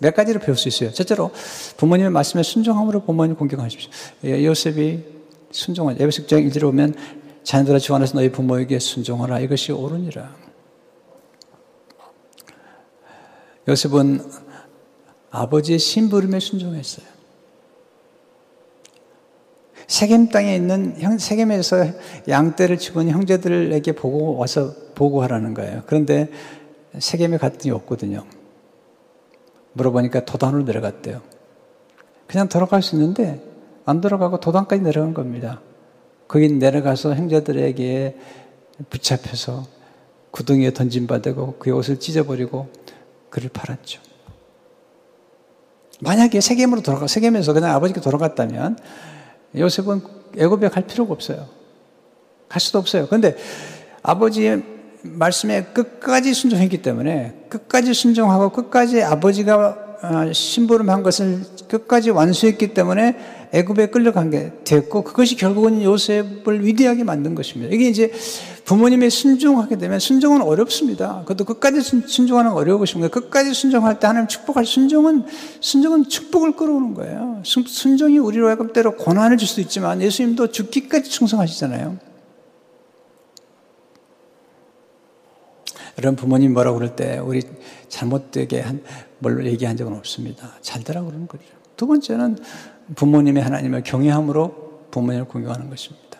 몇 0.00 0.14
가지를 0.14 0.40
배울 0.40 0.56
수 0.58 0.68
있어요. 0.68 0.92
첫째로 0.92 1.30
부모님의 1.76 2.10
말씀에 2.10 2.42
순종함으로 2.42 3.04
부모님 3.04 3.36
공경하십시오. 3.36 3.90
예, 4.24 4.44
요셉이 4.44 5.04
순종한 5.52 5.96
에베식장 6.00 6.40
1절에 6.40 6.62
보면 6.62 6.94
자녀들아 7.44 7.78
주 7.78 7.94
안에서 7.94 8.14
너희 8.14 8.30
부모에게 8.32 8.78
순종하라 8.80 9.38
이것이 9.40 9.70
옳으니라. 9.70 10.34
요셉은 13.68 14.20
아버지의 15.30 15.78
심부름에 15.78 16.40
순종했어요. 16.40 17.13
세겜 19.86 20.28
땅에 20.28 20.54
있는 20.56 20.94
형, 20.98 21.18
세겜에서 21.18 21.86
양떼를 22.28 22.78
죽은 22.78 23.08
형제들에게 23.10 23.92
보고 23.92 24.36
와서 24.36 24.72
보고하라는 24.94 25.54
거예요. 25.54 25.82
그런데 25.86 26.28
세겜에 26.98 27.38
갔더니 27.38 27.70
없거든요. 27.72 28.24
물어보니까 29.72 30.24
도단으로 30.24 30.62
내려갔대요. 30.62 31.20
그냥 32.26 32.48
돌아갈 32.48 32.82
수 32.82 32.96
있는데 32.96 33.42
안 33.84 34.00
돌아가고 34.00 34.40
도단까지 34.40 34.82
내려간 34.82 35.12
겁니다. 35.14 35.60
거기 36.26 36.48
내려가서 36.48 37.14
형제들에게 37.14 38.16
붙잡혀서 38.90 39.66
구덩이에 40.30 40.72
던진받고 40.72 41.58
그의 41.58 41.76
옷을 41.76 42.00
찢어버리고 42.00 42.68
그를 43.30 43.50
팔았죠. 43.50 44.00
만약에 46.00 46.40
세겜으로 46.40 46.82
돌아가 46.82 47.06
세겜에서 47.06 47.52
그냥 47.52 47.70
아버지께 47.74 48.00
돌아갔다면 48.00 48.78
요셉은 49.56 50.00
애굽에 50.36 50.68
갈 50.68 50.86
필요가 50.86 51.12
없어요. 51.12 51.48
갈 52.48 52.60
수도 52.60 52.78
없어요. 52.78 53.06
그런데 53.06 53.36
아버지의 54.02 54.62
말씀에 55.02 55.64
끝까지 55.64 56.32
순종했기 56.32 56.82
때문에 56.82 57.46
끝까지 57.48 57.92
순종하고 57.92 58.50
끝까지 58.50 59.02
아버지가 59.02 59.56
어, 59.56 59.93
심부름한 60.32 61.02
것을 61.02 61.40
끝까지 61.68 62.10
완수했기 62.10 62.74
때문에 62.74 63.16
애굽에 63.52 63.86
끌려간 63.86 64.30
게 64.30 64.52
됐고 64.64 65.04
그것이 65.04 65.36
결국은 65.36 65.82
요셉을 65.82 66.64
위대하게 66.66 67.04
만든 67.04 67.34
것입니다. 67.34 67.72
이게 67.72 67.88
이제 67.88 68.10
부모님의 68.64 69.10
순종하게 69.10 69.78
되면 69.78 70.00
순종은 70.00 70.42
어렵습니다. 70.42 71.20
그것도 71.20 71.44
끝까지 71.44 71.80
순종하는 71.80 72.50
건 72.50 72.60
어려운 72.60 72.80
것입니다. 72.80 73.08
끝까지 73.08 73.54
순종할 73.54 74.00
때 74.00 74.06
하나님 74.06 74.26
축복할 74.26 74.66
순종은 74.66 75.24
순종은 75.60 76.08
축복을 76.08 76.56
끌어오는 76.56 76.94
거예요. 76.94 77.42
순종이 77.44 78.18
우리로 78.18 78.48
하여금 78.48 78.72
때로 78.72 78.96
고난을 78.96 79.36
줄 79.36 79.46
수도 79.46 79.60
있지만 79.60 80.02
예수님도 80.02 80.48
죽기까지 80.48 81.10
충성하시잖아요. 81.10 82.13
여러분 85.98 86.16
부모님 86.16 86.52
뭐라고 86.54 86.78
그럴 86.78 86.96
때 86.96 87.18
우리 87.18 87.42
잘못되게 87.88 88.60
한, 88.60 88.82
뭘 89.18 89.46
얘기한 89.46 89.76
적은 89.76 89.94
없습니다. 89.96 90.52
잘 90.60 90.82
되라 90.82 91.02
그러는 91.02 91.28
거죠. 91.28 91.44
두 91.76 91.86
번째는 91.86 92.38
부모님의 92.96 93.42
하나님을 93.42 93.82
경외함으로 93.82 94.88
부모님을 94.90 95.26
공경하는 95.26 95.70
것입니다. 95.70 96.18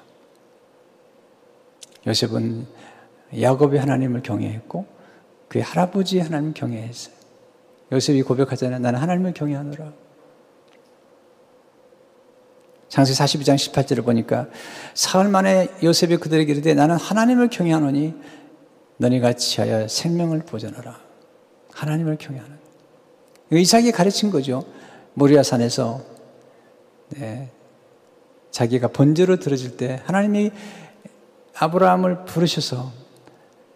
요셉은 2.06 2.66
야곱의 3.40 3.80
하나님을 3.80 4.22
경외했고 4.22 4.86
그의 5.48 5.64
할아버지 5.64 6.20
하나님을 6.20 6.54
경외했어요. 6.54 7.14
요셉이 7.92 8.22
고백하잖아요. 8.22 8.78
나는 8.78 8.98
하나님을 8.98 9.34
경외하노라. 9.34 9.92
창세기 12.88 13.18
42장 13.18 13.56
18절을 13.56 14.04
보니까 14.04 14.46
사흘 14.94 15.28
만에 15.28 15.68
요셉이 15.82 16.18
그들에게 16.18 16.52
이르되 16.52 16.74
나는 16.74 16.96
하나님을 16.96 17.48
경외하노니 17.48 18.14
너희가 18.96 19.32
지하여 19.34 19.88
생명을 19.88 20.40
보존하라. 20.40 21.00
하나님을 21.72 22.16
경외하는. 22.18 22.58
이삭이 23.52 23.92
가르친 23.92 24.30
거죠. 24.30 24.64
모리아산에서 25.14 26.02
네, 27.10 27.50
자기가 28.50 28.88
번제로 28.88 29.36
들어질 29.36 29.76
때 29.76 30.00
하나님이 30.04 30.50
아브라함을 31.56 32.24
부르셔서 32.24 32.92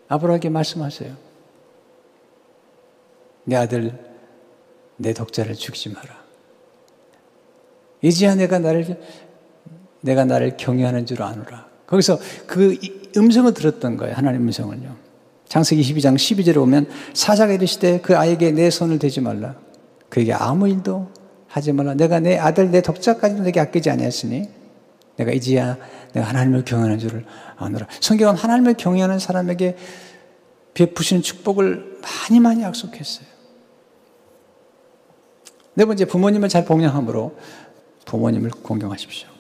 아브라함에게 0.09 0.49
말씀하세요. 0.49 1.15
내 3.45 3.57
아들, 3.57 3.93
내 4.97 5.13
독자를 5.13 5.55
죽이지 5.55 5.91
마라. 5.91 6.19
이제야 8.03 8.35
내가 8.35 8.59
나를, 8.59 9.01
내가 10.01 10.25
나를 10.25 10.57
경외하는 10.57 11.07
줄 11.07 11.23
아노라. 11.23 11.69
거기서 11.87 12.19
그 12.47 12.77
음성을 13.17 13.53
들었던 13.55 13.97
거예요. 13.97 14.15
하나님 14.15 14.43
음성을요. 14.43 15.08
장세기 15.49 15.83
22장 15.83 16.15
12절에 16.15 16.55
보면 16.55 16.89
사자가 17.15 17.53
이르시되 17.55 18.01
그 18.01 18.17
아이에게 18.17 18.53
내 18.53 18.71
손을 18.71 18.99
대지 18.99 19.21
말라. 19.21 19.57
그에게 20.09 20.33
아무 20.33 20.69
일도 20.69 21.11
하지 21.47 21.73
말라. 21.73 21.95
내가 21.95 22.21
내 22.21 22.37
아들, 22.39 22.71
내 22.71 22.83
독자까지도 22.83 23.43
내게 23.43 23.61
아끼지 23.61 23.91
아니하으니 23.91 24.49
내가 25.17 25.33
이제야 25.33 25.77
내가 26.13 26.29
하나님을 26.29 26.65
경외하는 26.65 26.99
줄을 26.99 27.25
아노라. 27.57 27.87
성경은 28.01 28.37
하나님을 28.37 28.75
경외하는 28.75 29.19
사람에게 29.19 29.77
베푸시는 30.75 31.23
축복을 31.23 31.99
많이 32.03 32.41
많이 32.41 32.63
약속했어요. 32.63 33.27
네 35.75 35.85
번째, 35.85 36.05
부모님을 36.05 36.49
잘 36.49 36.65
봉양함으로 36.65 37.37
부모님을 38.05 38.51
공경하십시오. 38.51 39.38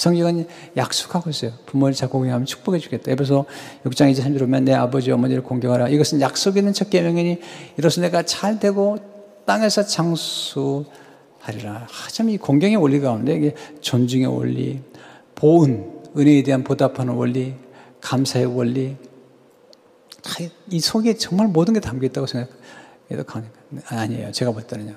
성경은 0.00 0.46
약속하고 0.78 1.28
있어요. 1.28 1.52
부모를 1.66 1.94
잘 1.94 2.08
공경하면 2.08 2.46
축복해 2.46 2.78
주겠다. 2.78 3.10
에베소 3.12 3.44
6장 3.84 4.10
2절 4.10 4.24
3절 4.24 4.38
보면 4.38 4.64
내 4.64 4.72
아버지 4.72 5.10
어머니를 5.12 5.42
공경하라. 5.42 5.90
이것은 5.90 6.22
약속 6.22 6.56
있는 6.56 6.72
첫 6.72 6.88
계명이니 6.88 7.38
이로써 7.76 8.00
내가 8.00 8.22
잘 8.22 8.58
되고 8.58 8.96
땅에서 9.44 9.84
장수하리라. 9.84 10.86
참이 12.12 12.38
공경의 12.38 12.76
원리 12.76 12.98
가운데 13.00 13.36
이게 13.36 13.54
존중의 13.82 14.26
원리, 14.26 14.80
보은, 15.34 16.00
은혜에 16.16 16.44
대한 16.44 16.64
보답하는 16.64 17.12
원리, 17.12 17.56
감사의 18.00 18.46
원리, 18.46 18.96
이 20.70 20.80
속에 20.80 21.12
정말 21.18 21.48
모든 21.48 21.74
게 21.74 21.80
담겨 21.80 22.06
있다고 22.06 22.26
생각해도 22.26 23.24
아니에요. 23.88 24.32
제가 24.32 24.52
볼 24.52 24.62
때는요. 24.62 24.94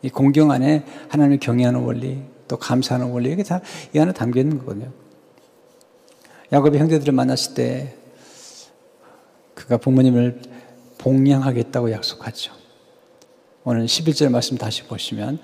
이 0.00 0.08
공경 0.08 0.50
안에 0.50 0.86
하나님을 1.10 1.40
경외하는 1.40 1.80
원리, 1.80 2.22
또 2.48 2.56
감사하는 2.56 3.10
원리, 3.10 3.32
이게 3.32 3.42
다 3.42 3.60
이 3.94 3.98
안에 3.98 4.12
담겨 4.12 4.40
있는 4.40 4.58
거거든요. 4.58 4.90
야곱이 6.52 6.78
형제들을 6.78 7.12
만났을 7.12 7.54
때 7.54 7.94
그가 9.54 9.78
부모님을 9.78 10.40
봉양하겠다고 10.98 11.90
약속하죠. 11.92 12.52
오늘 13.64 13.86
11절 13.86 14.30
말씀 14.30 14.56
다시 14.56 14.84
보시면 14.84 15.40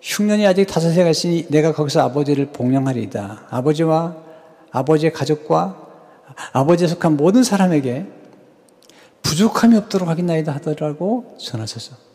흉년이 0.00 0.46
아직 0.46 0.64
다섯 0.66 0.90
해가 0.90 1.10
있으니 1.10 1.46
내가 1.48 1.72
거기서 1.72 2.00
아버지를 2.00 2.52
봉양하리이다. 2.52 3.48
아버지와 3.50 4.16
아버지의 4.70 5.12
가족과 5.12 5.86
아버지에 6.52 6.86
속한 6.88 7.16
모든 7.16 7.42
사람에게 7.42 8.06
부족함이 9.22 9.76
없도록 9.76 10.08
하겠나이다 10.08 10.52
하더라고 10.54 11.36
전하셔서. 11.38 12.07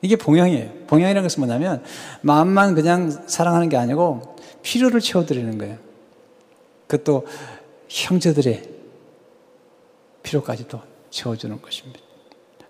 이게 0.00 0.16
봉양이에요. 0.16 0.86
봉양이라는 0.86 1.22
것은 1.22 1.40
뭐냐면 1.40 1.82
마음만 2.22 2.74
그냥 2.74 3.10
사랑하는 3.26 3.68
게 3.68 3.76
아니고 3.76 4.36
필요를 4.62 5.00
채워드리는 5.00 5.58
거예요. 5.58 5.78
그것도 6.86 7.26
형제들의 7.88 8.62
필요까지도 10.22 10.80
채워주는 11.10 11.60
것입니다. 11.60 12.00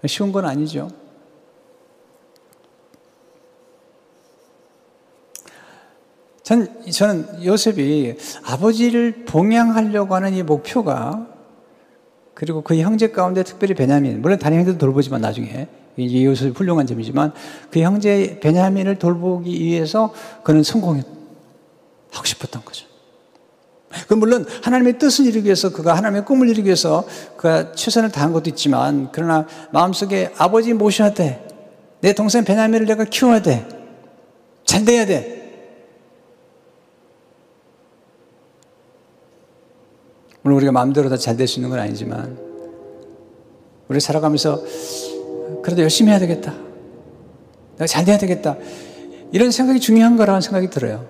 쉬운 0.07 0.33
건 0.33 0.47
아니죠. 0.47 0.89
전, 6.43 6.83
저는 6.91 7.45
요셉이 7.45 8.17
아버지를 8.45 9.27
봉양하려고 9.27 10.15
하는 10.15 10.33
이 10.33 10.43
목표가 10.43 11.28
그리고 12.39 12.61
그 12.61 12.77
형제 12.77 13.11
가운데 13.11 13.43
특별히 13.43 13.75
베냐민, 13.75 14.23
물론 14.23 14.39
다른 14.39 14.59
형제도 14.59 14.79
돌보지만 14.79 15.21
나중에 15.21 15.67
이 15.97 16.25
요셉이 16.25 16.53
훌륭한 16.53 16.87
점이지만 16.87 17.33
그 17.69 17.81
형제 17.81 18.39
베냐민을 18.41 19.01
돌보기 19.01 19.61
위해서 19.61 20.15
그는 20.45 20.63
성공하고 20.63 21.09
싶었던 22.23 22.65
거죠. 22.65 22.87
그 24.07 24.15
물론 24.15 24.47
하나님의 24.63 25.01
뜻을 25.01 25.27
이루기 25.27 25.47
위해서 25.47 25.73
그가 25.73 25.97
하나님의 25.97 26.27
꿈을 26.27 26.49
이루기 26.49 26.67
위해서 26.67 27.05
그가 27.37 27.73
최선을 27.73 28.13
다한 28.13 28.33
것도 28.33 28.51
있지만 28.51 29.09
그러나 29.11 29.49
마음속에 29.73 30.33
아버지 30.39 30.73
모셔야 30.75 31.15
돼. 31.15 31.45
내 32.03 32.13
동생 32.13 32.45
베냐민을 32.45 32.87
내가 32.87 33.03
키워야 33.03 33.43
돼. 33.43 33.67
잘 34.65 34.85
돼야 34.85 35.07
돼. 35.07 35.38
물론 40.49 40.57
우리가 40.57 40.73
마음대로 40.73 41.11
다 41.11 41.17
잘 41.17 41.37
될 41.37 41.47
수 41.47 41.59
있는 41.59 41.69
건 41.69 41.79
아니지만 41.79 42.39
우리 43.89 44.01
살아가면서 44.01 44.63
그래도 45.63 45.83
열심히 45.83 46.11
해야 46.11 46.19
되겠다. 46.19 46.55
내가 47.77 47.87
잘 47.87 48.05
돼야 48.05 48.17
되겠다. 48.17 48.57
이런 49.33 49.51
생각이 49.51 49.79
중요한 49.79 50.17
거라는 50.17 50.41
생각이 50.41 50.71
들어요. 50.71 51.07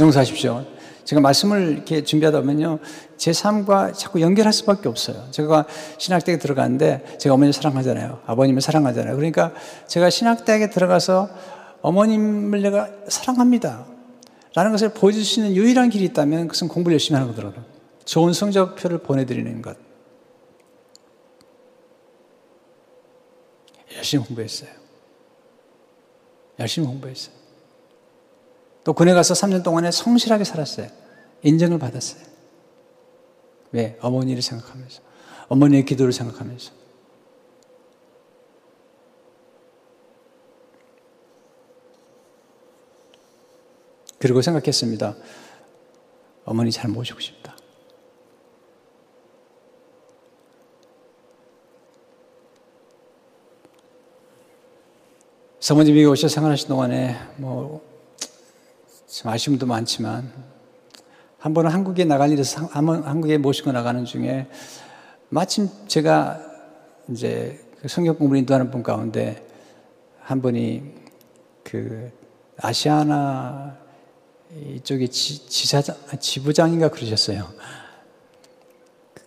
용서하십시오. 0.00 0.64
제가 1.04 1.20
말씀을 1.20 1.72
이렇게 1.72 2.02
준비하다 2.02 2.40
보면요. 2.40 2.78
제 3.18 3.34
삶과 3.34 3.92
자꾸 3.92 4.22
연결할 4.22 4.52
수밖에 4.54 4.88
없어요. 4.88 5.26
제가 5.30 5.66
신학대에 5.98 6.38
들어갔는데 6.38 7.18
제가 7.18 7.34
어머니를 7.34 7.52
사랑하잖아요. 7.52 8.20
아버님을 8.24 8.62
사랑하잖아요. 8.62 9.14
그러니까 9.14 9.52
제가 9.86 10.08
신학대학에 10.08 10.70
들어가서 10.70 11.28
어머님을 11.82 12.62
내가 12.62 12.88
사랑합니다. 13.08 13.93
라는 14.54 14.70
것을 14.70 14.90
보여줄 14.94 15.24
수 15.24 15.40
있는 15.40 15.56
유일한 15.56 15.90
길이 15.90 16.04
있다면 16.04 16.42
그것은 16.42 16.68
공부를 16.68 16.94
열심히 16.94 17.18
하는 17.18 17.32
거더라고요. 17.32 17.64
좋은 18.04 18.32
성적표를 18.32 18.98
보내드리는 18.98 19.62
것. 19.62 19.76
열심히 23.96 24.24
공부했어요. 24.24 24.70
열심히 26.58 26.86
공부했어요. 26.86 27.34
또 28.84 28.92
군에 28.92 29.12
가서 29.12 29.34
3년 29.34 29.64
동안에 29.64 29.90
성실하게 29.90 30.44
살았어요. 30.44 30.88
인정을 31.42 31.78
받았어요. 31.78 32.22
왜? 33.72 33.98
어머니를 34.00 34.40
생각하면서. 34.42 35.02
어머니의 35.48 35.84
기도를 35.84 36.12
생각하면서. 36.12 36.83
그리고 44.24 44.40
생각했습니다. 44.40 45.14
어머니 46.46 46.72
잘 46.72 46.90
모시고 46.90 47.20
싶다. 47.20 47.54
사모님이 55.60 56.06
오셔 56.06 56.28
생활하신 56.28 56.68
동안에 56.68 57.18
뭐참 57.36 57.70
아쉬움도 59.24 59.66
많지만 59.66 60.32
한 61.36 61.52
번은 61.52 61.70
한국에 61.70 62.06
나갈 62.06 62.32
일에서 62.32 62.64
한국에 62.64 63.36
모시고 63.36 63.72
나가는 63.72 64.06
중에 64.06 64.46
마침 65.28 65.68
제가 65.86 66.40
이제 67.10 67.62
그 67.78 67.88
성경 67.88 68.16
공부를 68.16 68.38
인도하는 68.38 68.70
분 68.70 68.82
가운데 68.82 69.46
한 70.20 70.40
분이 70.40 70.94
그 71.62 72.10
아시아나 72.56 73.83
이쪽에 74.56 75.08
지, 75.08 75.46
지사장, 75.46 75.96
지부장인가 76.20 76.88
그러셨어요. 76.88 77.48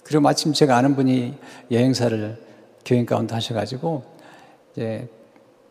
그리고 0.04 0.22
마침 0.22 0.54
제가 0.54 0.78
아는 0.78 0.96
분이 0.96 1.36
여행사를 1.70 2.42
교인 2.86 3.06
가운데 3.06 3.34
하셔가지고 3.34 4.06
이제 4.72 5.10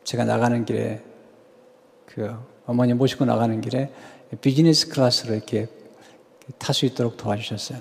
제가 0.05 0.25
나가는 0.25 0.65
길에 0.65 1.03
그 2.05 2.37
어머니 2.67 2.93
모시고 2.93 3.25
나가는 3.25 3.61
길에 3.61 3.91
비즈니스 4.41 4.89
클래스로 4.89 5.35
이렇게 5.35 5.69
탈 6.59 6.75
수 6.75 6.85
있도록 6.87 7.17
도와주셨어요. 7.17 7.81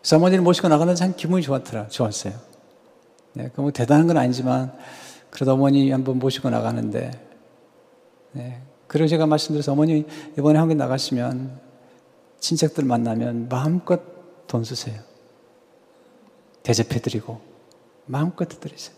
그래서 0.00 0.16
어머니를 0.16 0.42
모시고 0.42 0.68
나가는 0.68 0.94
참 0.94 1.14
기분이 1.16 1.42
좋았더라, 1.42 1.88
좋았어요. 1.88 2.34
네, 3.34 3.50
그뭐 3.54 3.70
대단한 3.72 4.06
건 4.06 4.16
아니지만, 4.16 4.72
그래도 5.30 5.52
어머니 5.52 5.90
한번 5.90 6.18
모시고 6.18 6.48
나가는데, 6.48 7.10
네. 8.32 8.62
그리고 8.86 9.08
제가 9.08 9.26
말씀드려서 9.26 9.72
어머니 9.72 10.04
이번에 10.38 10.58
한국 10.58 10.76
나가시면 10.76 11.60
친척들 12.38 12.84
만나면 12.84 13.48
마음껏 13.48 14.00
돈 14.46 14.64
쓰세요. 14.64 15.00
대접해드리고 16.62 17.40
마음껏 18.06 18.46
드리세요. 18.46 18.94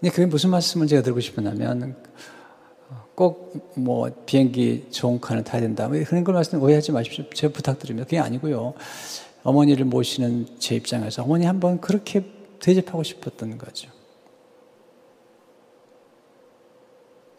근데 0.00 0.10
그게 0.10 0.26
무슨 0.26 0.50
말씀을 0.50 0.88
제가 0.88 1.02
드리고 1.02 1.20
싶었냐면 1.20 1.96
꼭 3.14 3.52
뭐 3.74 4.10
비행기 4.26 4.88
좋은 4.90 5.20
칸을 5.20 5.44
타야 5.44 5.60
된다. 5.60 5.88
뭐 5.88 6.02
그런 6.04 6.24
걸 6.24 6.34
말씀 6.34 6.62
오해하지 6.62 6.92
마십시오. 6.92 7.24
제가 7.30 7.52
부탁드립니다. 7.52 8.04
그게 8.04 8.18
아니고요. 8.18 8.74
어머니를 9.42 9.84
모시는 9.84 10.46
제 10.58 10.74
입장에서 10.76 11.22
어머니 11.22 11.46
한번 11.46 11.80
그렇게 11.80 12.24
대접하고 12.62 13.02
싶었던 13.02 13.58
거죠. 13.58 13.90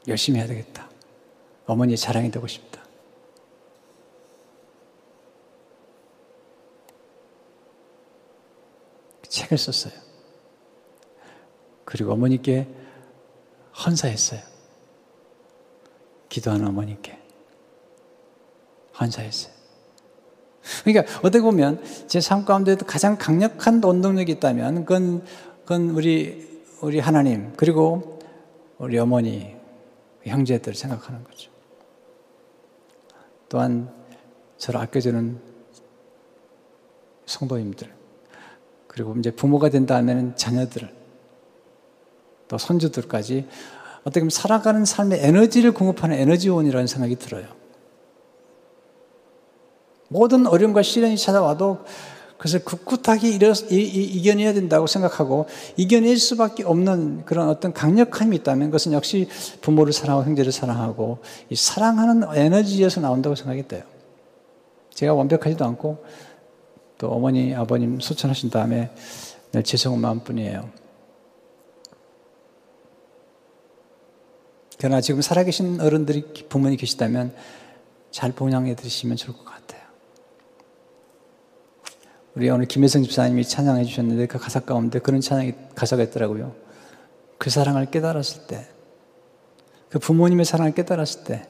열심히 0.05 0.38
해야 0.39 0.47
되겠다. 0.47 0.89
어머니의 1.65 1.97
자랑이 1.97 2.29
되고 2.29 2.45
싶다. 2.45 2.83
책을 9.29 9.57
썼어요. 9.57 9.93
그리고 11.86 12.12
어머니께 12.12 12.67
헌사했어요. 13.86 14.41
기도하는 16.27 16.67
어머니께 16.67 17.17
헌사했어요. 18.99 19.62
그러니까 20.84 21.19
어떻게 21.19 21.41
보면 21.41 21.82
제 22.08 22.19
삶 22.19 22.45
가운데도 22.45 22.86
가장 22.86 23.17
강력한 23.17 23.82
원동력이 23.84 24.32
있다면 24.34 24.86
그건, 24.86 25.23
그건 25.62 25.89
우리 25.91 26.54
우리 26.82 26.99
하나님 26.99 27.54
그리고 27.56 28.19
우리 28.78 28.97
어머니 28.99 29.56
형제들 30.23 30.73
생각하는 30.76 31.23
거죠. 31.23 31.49
또한 33.47 33.89
저를 34.58 34.82
아껴주는 34.82 35.39
성도님들 37.26 37.93
그리고 38.88 39.15
이제 39.17 39.32
부모가 39.32 39.69
된다면 39.69 40.36
자녀들 40.36 40.89
또 42.47 42.58
손주들까지 42.58 43.47
어떻게 44.02 44.19
보면 44.19 44.30
살아가는 44.30 44.84
삶의 44.84 45.19
에너지를 45.23 45.71
공급하는 45.73 46.17
에너지원이라는 46.17 46.88
생각이 46.88 47.15
들어요. 47.15 47.47
모든 50.13 50.45
어려움과 50.45 50.83
시련이 50.83 51.17
찾아와도 51.17 51.79
그것을 52.37 52.63
굳굳하게 52.63 53.29
이겨내야 53.69 54.53
된다고 54.53 54.85
생각하고 54.85 55.47
이겨낼 55.75 56.17
수밖에 56.17 56.63
없는 56.63 57.25
그런 57.25 57.49
어떤 57.49 57.73
강력함이 57.73 58.35
있다면 58.37 58.67
그것은 58.67 58.91
역시 58.93 59.27
부모를 59.61 59.91
사랑하고 59.91 60.25
형제를 60.27 60.51
사랑하고 60.51 61.19
이 61.49 61.55
사랑하는 61.55 62.27
에너지에서 62.35 63.01
나온다고 63.01 63.35
생각이 63.35 63.67
돼요. 63.67 63.83
제가 64.93 65.13
완벽하지도 65.13 65.65
않고 65.65 66.05
또 66.99 67.09
어머니, 67.09 67.55
아버님 67.55 67.99
소천하신 67.99 68.49
다음에 68.49 68.91
늘 69.51 69.63
죄송한 69.63 69.99
마음뿐이에요. 69.99 70.69
그러나 74.77 75.01
지금 75.01 75.21
살아계신 75.21 75.81
어른들이 75.81 76.23
부모님 76.49 76.77
계시다면 76.77 77.33
잘 78.11 78.31
봉양해 78.31 78.75
드리시면 78.75 79.17
좋을 79.17 79.37
것 79.37 79.45
같아요. 79.45 79.83
우리 82.36 82.50
오늘 82.50 82.65
김혜성 82.65 83.04
집사님이 83.04 83.46
찬양해 83.46 83.84
주셨는데 83.84 84.25
그 84.25 84.40
가사 84.40 84.60
가운데 84.60 85.00
그런 85.00 85.21
찬양이 85.21 85.54
가사가 85.75 86.04
있더라고요. 86.04 86.56
그 87.38 87.50
사랑을 87.50 87.86
깨달았을 87.92 88.48
때, 88.48 88.67
그 89.90 90.00
부모님의 90.00 90.46
사랑을 90.46 90.73
깨달았을 90.73 91.25
때, 91.25 91.48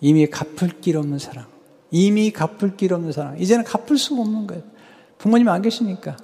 이미 0.00 0.26
갚을 0.26 0.80
길 0.80 0.96
없는 0.96 1.18
사랑, 1.18 1.46
이미 1.92 2.32
갚을 2.32 2.76
길 2.76 2.92
없는 2.92 3.12
사랑, 3.12 3.38
이제는 3.38 3.64
갚을 3.64 3.98
수가 3.98 4.22
없는 4.22 4.46
거예요. 4.48 4.64
부모님 5.18 5.48
안 5.48 5.62
계시니까. 5.62 6.16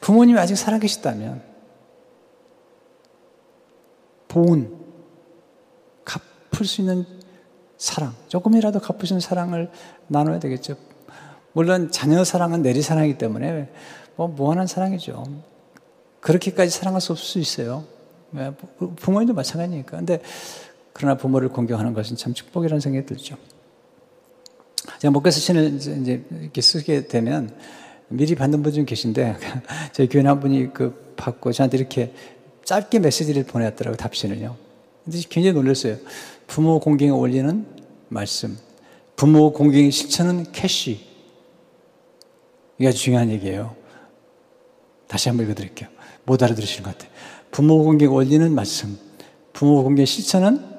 부모님이 0.00 0.38
아직 0.38 0.56
살아계시다면 0.56 1.42
보은 4.26 4.76
갚을 6.04 6.66
수 6.66 6.80
있는 6.80 7.06
사랑, 7.76 8.12
조금이라도 8.26 8.80
있는 8.80 9.20
사랑을 9.20 9.70
나눠야 10.08 10.40
되겠죠. 10.40 10.93
물론 11.54 11.90
자녀 11.90 12.22
사랑은 12.24 12.62
내리 12.62 12.82
사랑이기 12.82 13.16
때문에 13.16 13.68
뭐 14.16 14.28
무한한 14.28 14.66
사랑이죠. 14.66 15.24
그렇게까지 16.20 16.70
사랑할 16.70 17.00
수 17.00 17.12
없을 17.12 17.24
수 17.24 17.38
있어요. 17.38 17.84
부모님도 18.96 19.34
마찬가지니까. 19.34 19.96
근데 19.96 20.20
그러나 20.92 21.16
부모를 21.16 21.48
공경하는 21.48 21.94
것은 21.94 22.16
참 22.16 22.34
축복이라는 22.34 22.80
생각이 22.80 23.06
들죠. 23.06 23.36
제가 24.98 25.12
목회서 25.12 25.40
신을 25.40 25.74
이제 25.74 26.24
이렇게 26.42 26.60
쓰게 26.60 27.06
되면 27.06 27.54
미리 28.08 28.34
받는 28.34 28.62
분 28.62 28.72
좀 28.72 28.84
계신데 28.84 29.36
저희 29.92 30.08
교회 30.08 30.24
한 30.24 30.40
분이 30.40 30.72
그 30.74 31.14
받고 31.16 31.52
저한테 31.52 31.78
이렇게 31.78 32.12
짧게 32.64 32.98
메시지를 32.98 33.44
보내왔더라고요, 33.44 33.96
답신을요. 33.96 34.56
근데 35.04 35.20
굉장히 35.28 35.54
놀랐어요. 35.54 35.98
부모 36.46 36.80
공경에 36.80 37.10
올리는 37.10 37.64
말씀, 38.08 38.58
부모 39.14 39.52
공경의 39.52 39.92
실천은 39.92 40.50
cash. 40.50 41.13
이게 42.78 42.90
중요한 42.90 43.30
얘기예요. 43.30 43.76
다시 45.06 45.28
한번 45.28 45.46
읽어드릴게요. 45.46 45.88
못 46.24 46.42
알아들으시는 46.42 46.84
것 46.84 46.96
같아요. 46.96 47.12
부모 47.50 47.84
공경에 47.84 48.10
올리는 48.12 48.52
말씀, 48.52 48.98
부모 49.52 49.82
공경의 49.82 50.06
실천은 50.06 50.74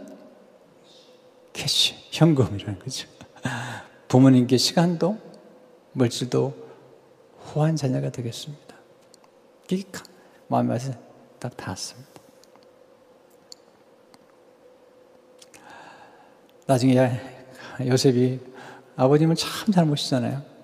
cash, 1.53 1.95
현금이라는 2.11 2.79
거죠. 2.79 3.07
부모님께 4.09 4.57
시간도 4.57 5.17
물질도 5.93 6.53
후한 7.39 7.75
자녀가 7.75 8.09
되겠습니다. 8.09 8.75
이게 9.71 9.83
마음에 10.47 10.71
와서 10.71 10.91
딱 11.39 11.55
닿았습니다. 11.55 12.11
나중에 16.67 17.09
요셉이 17.81 18.39
아버님은 18.95 19.35
참 19.35 19.71
잘못이잖아요. 19.71 20.54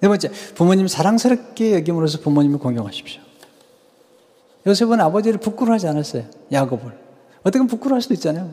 네 0.00 0.08
번째, 0.08 0.30
부모님 0.54 0.88
사랑스럽게 0.88 1.74
여김으로써 1.74 2.20
부모님을 2.20 2.58
공경하십시오. 2.58 3.20
요셉은 4.66 5.00
아버지를 5.00 5.38
부끄러워하지 5.40 5.88
않았어요. 5.88 6.24
야곱을. 6.52 6.98
어떻게 7.42 7.66
부끄러워할 7.66 8.02
수도 8.02 8.14
있잖아요. 8.14 8.52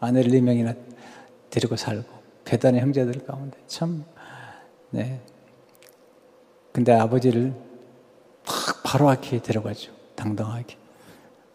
아내를 0.00 0.30
네 0.30 0.40
명이나 0.40 0.74
데리고 1.50 1.76
살고, 1.76 2.04
배단의 2.44 2.80
형제들 2.80 3.24
가운데. 3.24 3.58
참, 3.66 4.04
네. 4.90 5.20
근데 6.72 6.92
아버지를 6.92 7.54
막 8.46 8.82
바로 8.84 9.08
앞에 9.10 9.40
데려가죠. 9.40 9.92
당당하게. 10.14 10.76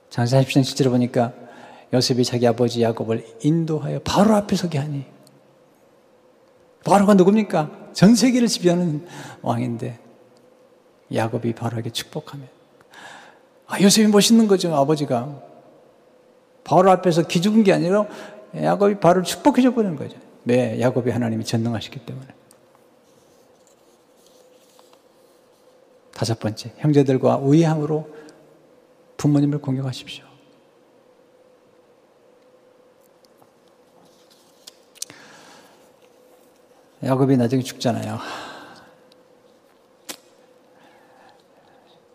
장사 0.10 0.40
40장 0.40 0.64
실제로 0.64 0.92
보니까 0.92 1.34
요셉이 1.94 2.24
자기 2.24 2.48
아버지 2.48 2.82
야곱을 2.82 3.26
인도하여 3.42 4.00
바로 4.04 4.36
앞에 4.36 4.56
서게 4.56 4.78
하니 4.78 5.06
바로가 6.84 7.14
누굽니까? 7.16 7.89
전 7.94 8.16
세계를 8.16 8.48
지배하는 8.48 9.08
왕인데 9.42 10.00
야곱이 11.14 11.54
바로에게 11.54 11.90
축복하며 11.90 12.44
아, 13.68 13.82
요셉이 13.82 14.08
멋있는 14.08 14.48
거죠 14.48 14.74
아버지가. 14.76 15.42
바로 16.64 16.92
앞에서 16.92 17.28
기죽은 17.28 17.64
게 17.64 17.74
아니라 17.74 18.06
야곱이 18.56 19.00
바로 19.00 19.22
축복해 19.24 19.62
줘 19.62 19.74
버리는 19.74 19.96
거죠. 19.96 20.18
네, 20.44 20.80
야곱이 20.80 21.12
하나님이 21.12 21.46
전능하시기 21.46 22.00
때문에. 22.06 22.28
다섯 26.12 26.40
번째 26.40 26.74
형제들과 26.78 27.38
우애함으로 27.38 28.10
부모님을 29.18 29.60
공경하십시오 29.60 30.29
야곱이 37.04 37.38
나중에 37.38 37.64
죽잖아요. 37.64 38.20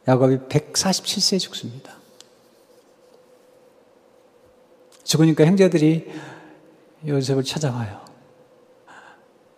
야곱이 0.06 0.36
147세에 0.48 1.40
죽습니다. 1.40 1.94
죽으니까 5.04 5.46
형제들이 5.46 6.10
요셉을 7.06 7.44
찾아와요. 7.44 8.00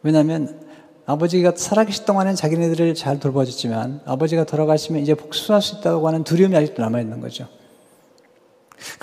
왜냐하면 0.02 0.66
아버지가 1.06 1.52
살아계실 1.56 2.04
동안은 2.04 2.34
자기네들을 2.34 2.94
잘 2.94 3.18
돌봐줬지만 3.18 4.02
아버지가 4.04 4.44
돌아가시면 4.44 5.02
이제 5.02 5.14
복수할 5.14 5.62
수 5.62 5.76
있다고 5.76 6.06
하는 6.06 6.24
두려움이 6.24 6.56
아직도 6.56 6.82
남아있는 6.82 7.20
거죠. 7.20 7.48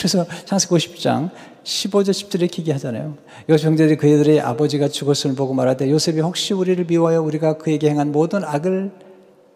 그래서 0.03 0.25
창세기 0.43 0.75
50장 0.75 1.29
15절 1.63 2.09
10절에 2.09 2.41
이렇게 2.41 2.71
하잖아요. 2.73 3.15
요셉 3.47 3.67
형제들이 3.67 3.95
그들의 3.95 4.41
아버지가 4.41 4.89
죽었음을 4.89 5.33
보고 5.37 5.53
말하되 5.53 5.89
요셉이 5.89 6.19
혹시 6.19 6.53
우리를 6.53 6.83
미워하여 6.83 7.21
우리가 7.21 7.57
그에게 7.57 7.89
행한 7.89 8.11
모든 8.11 8.43
악을 8.43 8.91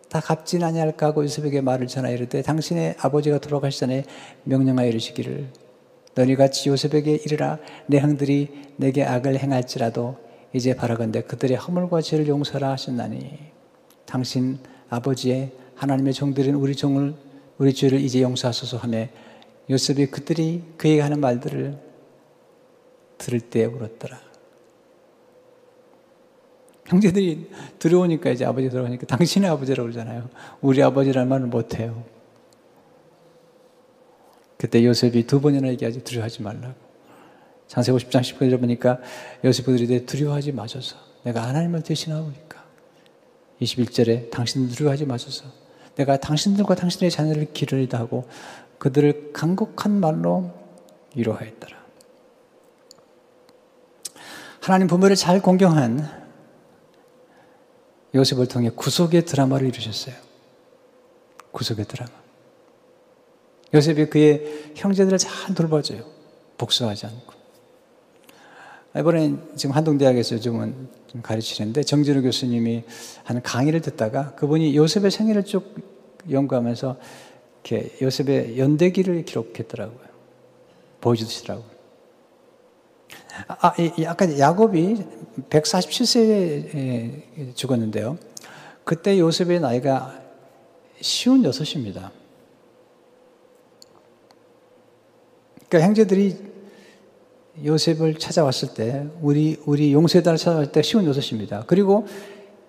다 0.08 0.22
갚진 0.22 0.64
아니할까 0.64 1.08
하고 1.08 1.26
요셉에게 1.26 1.60
말을 1.60 1.88
전하여 1.88 2.14
이르되 2.14 2.44
당신의 2.44 2.96
아버지가 2.98 3.40
돌아가시 3.40 3.82
전에 3.82 4.06
명령하여 4.46 4.88
이르시기를. 4.88 5.50
너희 6.16 6.36
같이 6.38 6.70
요셉에게 6.70 7.24
이르라. 7.26 7.60
내 7.88 8.00
형들이 8.00 8.48
내게 8.78 9.04
악을 9.04 9.40
행할지라도 9.40 10.16
이제 10.54 10.78
바라건대 10.78 11.24
그들의 11.24 11.58
허물과 11.58 12.00
죄를 12.00 12.26
용서라 12.30 12.72
하셨나니. 12.72 13.32
당신 14.06 14.60
아버지의 14.88 15.52
하나님의 15.76 16.14
종들인 16.14 16.56
우리 16.56 16.74
종을 16.74 17.16
우리 17.58 17.74
죄를 17.74 18.00
이제 18.00 18.22
용서하소서 18.22 18.78
하며 18.78 19.08
요셉이 19.70 20.08
그들이 20.08 20.64
그에게 20.78 21.02
하는 21.02 21.20
말들을 21.20 21.78
들을 23.18 23.40
때 23.40 23.66
울었더라. 23.66 24.28
형제들이 26.86 27.50
들어오니까 27.80 28.30
이제 28.30 28.46
아버지 28.46 28.70
들어오니까 28.70 29.06
당신의 29.08 29.50
아버지라고 29.50 29.90
그러잖아요. 29.90 30.30
우리 30.62 30.82
아버지란 30.82 31.28
말을 31.28 31.48
못해요. 31.48 32.06
그때 34.58 34.84
요셉이 34.84 35.28
두 35.28 35.42
번이나 35.42 35.68
얘기하지 35.70 36.04
두려워하지 36.04 36.42
말라고. 36.42 36.76
장세기 37.68 37.98
50장 37.98 38.22
10절에 38.22 38.60
보니까 38.60 39.00
요셉들이 39.44 40.06
두려워하지 40.06 40.54
마소서. 40.54 40.96
내가 41.24 41.46
하나님을 41.48 41.84
대신하오니까. 41.84 42.64
21절에 43.62 44.32
당신들 44.32 44.76
두려워하지 44.76 45.06
마소서. 45.06 45.46
내가 45.96 46.18
당신들과 46.18 46.76
당신의 46.76 47.12
자녀를 47.12 47.52
기르리다 47.54 48.00
하고 48.00 48.28
그들을 48.78 49.32
간곡한 49.34 50.00
말로 50.00 50.52
위로하였더라. 51.16 51.78
하나님 54.62 54.88
부모를 54.88 55.16
잘 55.16 55.42
공경한 55.42 56.28
요셉을 58.14 58.48
통해 58.48 58.70
구속의 58.70 59.26
드라마를 59.26 59.68
이루셨어요. 59.68 60.16
구속의 61.52 61.86
드라마. 61.86 62.12
요셉이 63.74 64.08
그의 64.08 64.72
형제들을 64.76 65.18
잘 65.18 65.56
돌봐줘요. 65.56 66.04
복수하지 66.58 67.06
않고. 67.06 67.38
이번에 68.98 69.36
지금 69.56 69.76
한동대학에서 69.76 70.40
좀 70.40 70.88
가르치는데 71.22 71.84
정진우 71.84 72.22
교수님이 72.24 72.84
하는 73.24 73.42
강의를 73.44 73.82
듣다가 73.82 74.34
그분이 74.36 74.76
요셉의 74.76 75.12
생애를 75.12 75.46
쭉 75.46 75.76
연구하면서 76.30 76.98
이렇게 77.64 77.92
요셉의 78.02 78.60
연대기를 78.60 79.26
기록했더라고요. 79.26 80.08
보여주시더라고요. 81.02 81.78
아, 83.48 83.74
아까 84.08 84.40
야곱이 84.40 84.96
147세에 85.50 87.56
죽었는데요. 87.56 88.18
그때 88.84 89.20
요셉의 89.20 89.60
나이가 89.60 90.22
쉬운 91.02 91.44
여섯입니다. 91.44 92.12
그러니까 95.70 95.88
형제들이 95.88 96.38
요셉을 97.64 98.16
찾아왔을 98.16 98.74
때, 98.74 99.08
우리, 99.22 99.62
우리 99.66 99.94
용세단을 99.94 100.38
찾아왔을 100.38 100.72
때 100.72 100.82
쉬운 100.82 101.06
여섯입니다. 101.06 101.64
그리고 101.68 102.08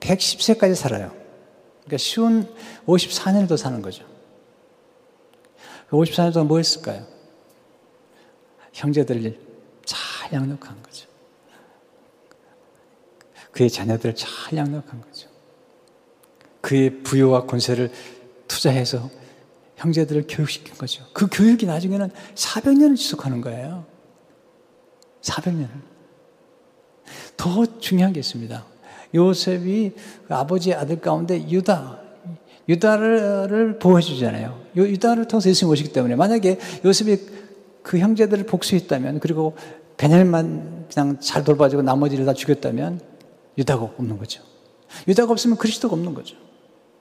110세까지 0.00 0.74
살아요. 0.74 1.12
그러니까 1.80 1.96
쉬운 1.98 2.48
54년을 2.86 3.48
더 3.48 3.56
사는 3.56 3.80
거죠. 3.82 4.04
54년 5.90 6.32
동안 6.32 6.48
뭐 6.48 6.58
했을까요? 6.58 7.06
형제들 8.72 9.38
잘 9.84 10.32
양육한 10.32 10.82
거죠. 10.82 11.08
그의 13.52 13.70
자녀들을 13.70 14.14
잘 14.14 14.56
양육한 14.56 15.00
거죠. 15.00 15.28
그의 16.60 17.02
부여와 17.02 17.46
권세를 17.46 17.90
투자해서 18.46 19.10
형제들을 19.76 20.26
교육시킨 20.28 20.74
거죠. 20.74 21.04
그 21.12 21.28
교육이 21.30 21.66
나중에는 21.66 22.10
400년을 22.34 22.96
지속하는 22.96 23.40
거예요. 23.40 23.86
400년을. 25.22 25.70
더 27.36 27.78
중요한 27.78 28.12
게 28.12 28.20
있습니다. 28.20 28.64
요셉이 29.14 29.94
그 30.26 30.34
아버지의 30.34 30.76
아들 30.76 31.00
가운데 31.00 31.48
유다, 31.48 32.00
유다를 32.68 33.78
보호해주잖아요. 33.78 34.67
유다를 34.86 35.28
통해서 35.28 35.48
예수님 35.48 35.72
오시기 35.72 35.92
때문에 35.92 36.16
만약에 36.16 36.58
요셉이 36.84 37.18
그 37.82 37.98
형제들을 37.98 38.44
복수했다면 38.44 39.20
그리고 39.20 39.56
베냐민만 39.96 40.86
그냥 40.92 41.18
잘 41.20 41.44
돌봐주고 41.44 41.82
나머지를 41.82 42.24
다 42.24 42.34
죽였다면 42.34 43.00
유다가 43.56 43.84
없는 43.84 44.18
거죠. 44.18 44.42
유다가 45.06 45.32
없으면 45.32 45.56
그리스도가 45.56 45.94
없는 45.94 46.14
거죠. 46.14 46.36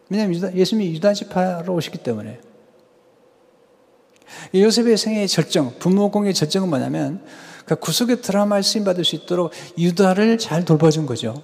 왜냐하면 0.10 0.36
유다, 0.36 0.56
예수님이 0.56 0.94
유다 0.96 1.14
지파로 1.14 1.74
오시기 1.74 2.00
때문에 2.00 2.40
요셉의 4.54 4.98
생애의 4.98 5.28
절정, 5.28 5.74
부모 5.80 6.12
공의 6.12 6.34
절정은 6.34 6.70
뭐냐면 6.70 7.24
그 7.66 7.76
구속의 7.76 8.22
드라마에 8.22 8.62
쓰임받을 8.62 9.04
수 9.04 9.16
있도록 9.16 9.52
유다를 9.78 10.38
잘 10.38 10.64
돌봐준 10.64 11.06
거죠. 11.06 11.44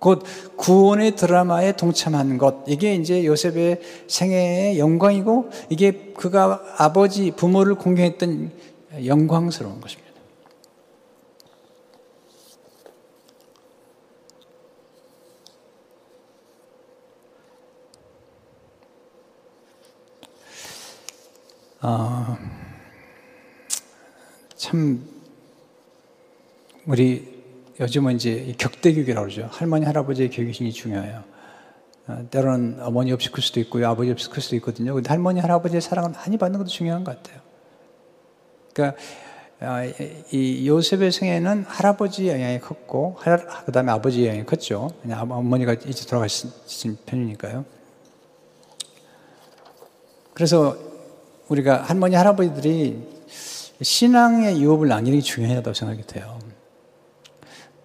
곧 0.00 0.24
구원의 0.56 1.14
드라마에 1.14 1.76
동참한 1.76 2.38
것. 2.38 2.64
이게 2.66 2.94
이제 2.94 3.24
요셉의 3.24 3.80
생애의 4.08 4.78
영광이고 4.78 5.50
이게 5.68 6.12
그가 6.16 6.60
아버지, 6.78 7.30
부모를 7.30 7.74
공경했던 7.76 8.50
영광스러운 9.04 9.80
것입니다. 9.80 10.10
어, 21.82 22.36
참 24.56 25.02
우리 26.86 27.29
요즘은 27.80 28.16
이제 28.16 28.54
격대교육이라고 28.58 29.26
그러죠. 29.26 29.48
할머니, 29.50 29.86
할아버지의 29.86 30.30
교육이 30.30 30.70
중요해요. 30.70 31.24
어, 32.08 32.26
때로는 32.30 32.78
어머니 32.82 33.10
없이 33.12 33.30
클 33.30 33.42
수도 33.42 33.58
있고요. 33.60 33.88
아버지 33.88 34.10
없이 34.10 34.28
클 34.28 34.42
수도 34.42 34.54
있거든요. 34.56 34.92
근데 34.94 35.08
할머니, 35.08 35.40
할아버지의 35.40 35.80
사랑을 35.80 36.10
많이 36.10 36.36
받는 36.36 36.58
것도 36.58 36.68
중요한 36.68 37.04
것 37.04 37.16
같아요. 37.16 37.40
그러니까 38.74 39.00
어, 39.60 39.82
이 40.30 40.68
요셉의 40.68 41.12
생애는 41.12 41.64
할아버지 41.66 42.28
영향이 42.28 42.60
컸고, 42.60 43.16
그 43.64 43.72
다음에 43.72 43.92
아버지 43.92 44.26
영향이 44.26 44.44
컸죠. 44.44 44.90
그냥 45.02 45.30
어머니가 45.30 45.74
이제 45.74 46.06
돌아가신 46.06 46.50
편이니까요. 47.06 47.64
그래서 50.34 50.76
우리가 51.48 51.82
할머니, 51.82 52.14
할아버지들이 52.14 53.20
신앙의 53.82 54.60
유업을 54.60 54.88
남기는 54.88 55.18
게 55.18 55.22
중요하다고 55.22 55.74
생각이 55.74 56.06
돼요. 56.06 56.39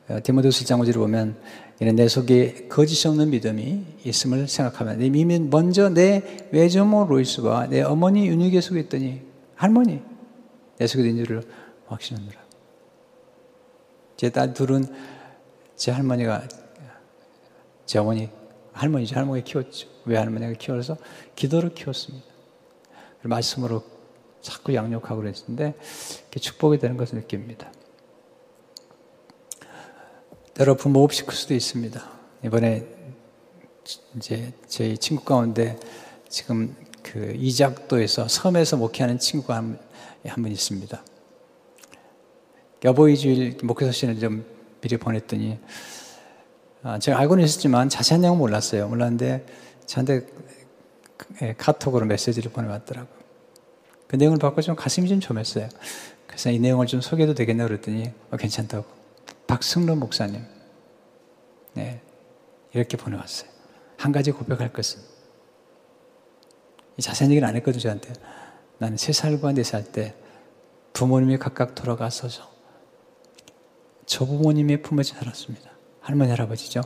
어, 0.07 0.19
디모데후서 0.23 0.63
1장 0.63 0.79
5절을 0.81 0.95
보면 0.95 1.35
이는 1.79 1.95
내 1.95 2.07
속에 2.07 2.67
거짓이 2.69 3.09
없는 3.09 3.29
믿음이 3.31 3.85
있음을 4.05 4.47
생각하면 4.47 4.99
내 4.99 5.09
믿음이 5.09 5.49
먼저 5.49 5.89
내 5.89 6.47
외조모 6.51 7.05
로이스와 7.05 7.67
내 7.67 7.81
어머니 7.81 8.27
윤희계 8.27 8.61
속에 8.61 8.81
있더니 8.81 9.21
할머니 9.55 10.01
내 10.77 10.87
속에 10.87 11.07
있는 11.07 11.25
줄을 11.25 11.43
확신하느라 11.87 12.45
제 14.17 14.29
딸 14.29 14.53
둘은 14.53 14.85
제 15.75 15.91
할머니가 15.91 16.47
제 17.85 17.99
어머니 17.99 18.29
할머니죠. 18.75 19.15
할머니가 19.15 19.45
키웠죠. 19.45 19.87
외할머니가 20.05 20.53
키워서 20.53 20.97
기도로 21.35 21.73
키웠습니다. 21.73 22.25
말씀으로 23.23 23.83
자꾸 24.41 24.75
양육하고 24.75 25.21
그랬는데 25.21 25.73
축복이 26.39 26.77
되는 26.77 26.97
것을 26.97 27.19
느낍니다 27.19 27.71
때로 30.55 30.75
부모 30.75 31.03
없이 31.03 31.25
클 31.25 31.35
수도 31.35 31.53
있습니다. 31.53 32.01
이번에 32.45 32.87
이제 34.15 34.53
저희 34.69 34.97
친구 34.97 35.25
가운데 35.25 35.77
지금 36.29 36.73
그 37.03 37.33
이작도에서 37.37 38.29
섬에서 38.29 38.77
목회하는 38.77 39.19
친구가 39.19 39.55
한분 40.25 40.51
있습니다. 40.53 41.03
여보이 42.85 43.17
주일 43.17 43.57
목회 43.63 43.85
소신을 43.85 44.19
좀 44.19 44.45
미리 44.79 44.95
보냈더니 44.95 45.59
아, 46.83 46.99
제가 46.99 47.19
알고는 47.19 47.43
있었지만 47.43 47.89
자세한 47.89 48.21
내용은 48.21 48.39
몰랐어요. 48.39 48.87
몰랐는데 48.87 49.45
저한테 49.85 50.25
예, 51.41 51.53
카톡으로 51.57 52.05
메시지를 52.05 52.51
보내왔더라고요. 52.51 53.13
그 54.07 54.15
내용을 54.15 54.39
받고 54.39 54.61
좀 54.61 54.77
가슴이 54.77 55.09
좀 55.09 55.19
점했어요. 55.19 55.67
그래서 56.27 56.49
이 56.49 56.59
내용을 56.59 56.87
좀 56.87 57.01
소개해도 57.01 57.33
되겠나 57.33 57.67
그랬더니 57.67 58.09
어, 58.31 58.37
괜찮다고. 58.37 59.04
박승론 59.47 59.99
목사님. 59.99 60.43
네. 61.73 62.01
이렇게 62.73 62.97
보내왔어요. 62.97 63.49
한 63.97 64.11
가지 64.11 64.31
고백할 64.31 64.73
것은. 64.73 65.01
자세한 66.99 67.31
얘기는 67.31 67.47
안 67.47 67.55
했거든요, 67.55 67.81
저한테. 67.81 68.13
나는 68.77 68.97
세 68.97 69.13
살과 69.13 69.53
네 69.53 69.61
살 69.61 69.83
때 69.91 70.15
부모님이 70.93 71.37
각각 71.37 71.75
돌아가서서 71.75 72.49
저 74.05 74.25
부모님의 74.25 74.81
품에 74.81 75.03
살았습니다. 75.03 75.71
할머니, 75.99 76.29
할아버지죠. 76.31 76.81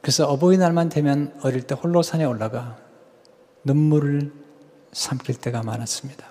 그래서 0.00 0.26
어버이날만 0.28 0.88
되면 0.88 1.38
어릴 1.42 1.66
때 1.66 1.74
홀로 1.74 2.02
산에 2.02 2.24
올라가 2.24 2.78
눈물을 3.64 4.32
삼킬 4.92 5.36
때가 5.36 5.62
많았습니다. 5.62 6.28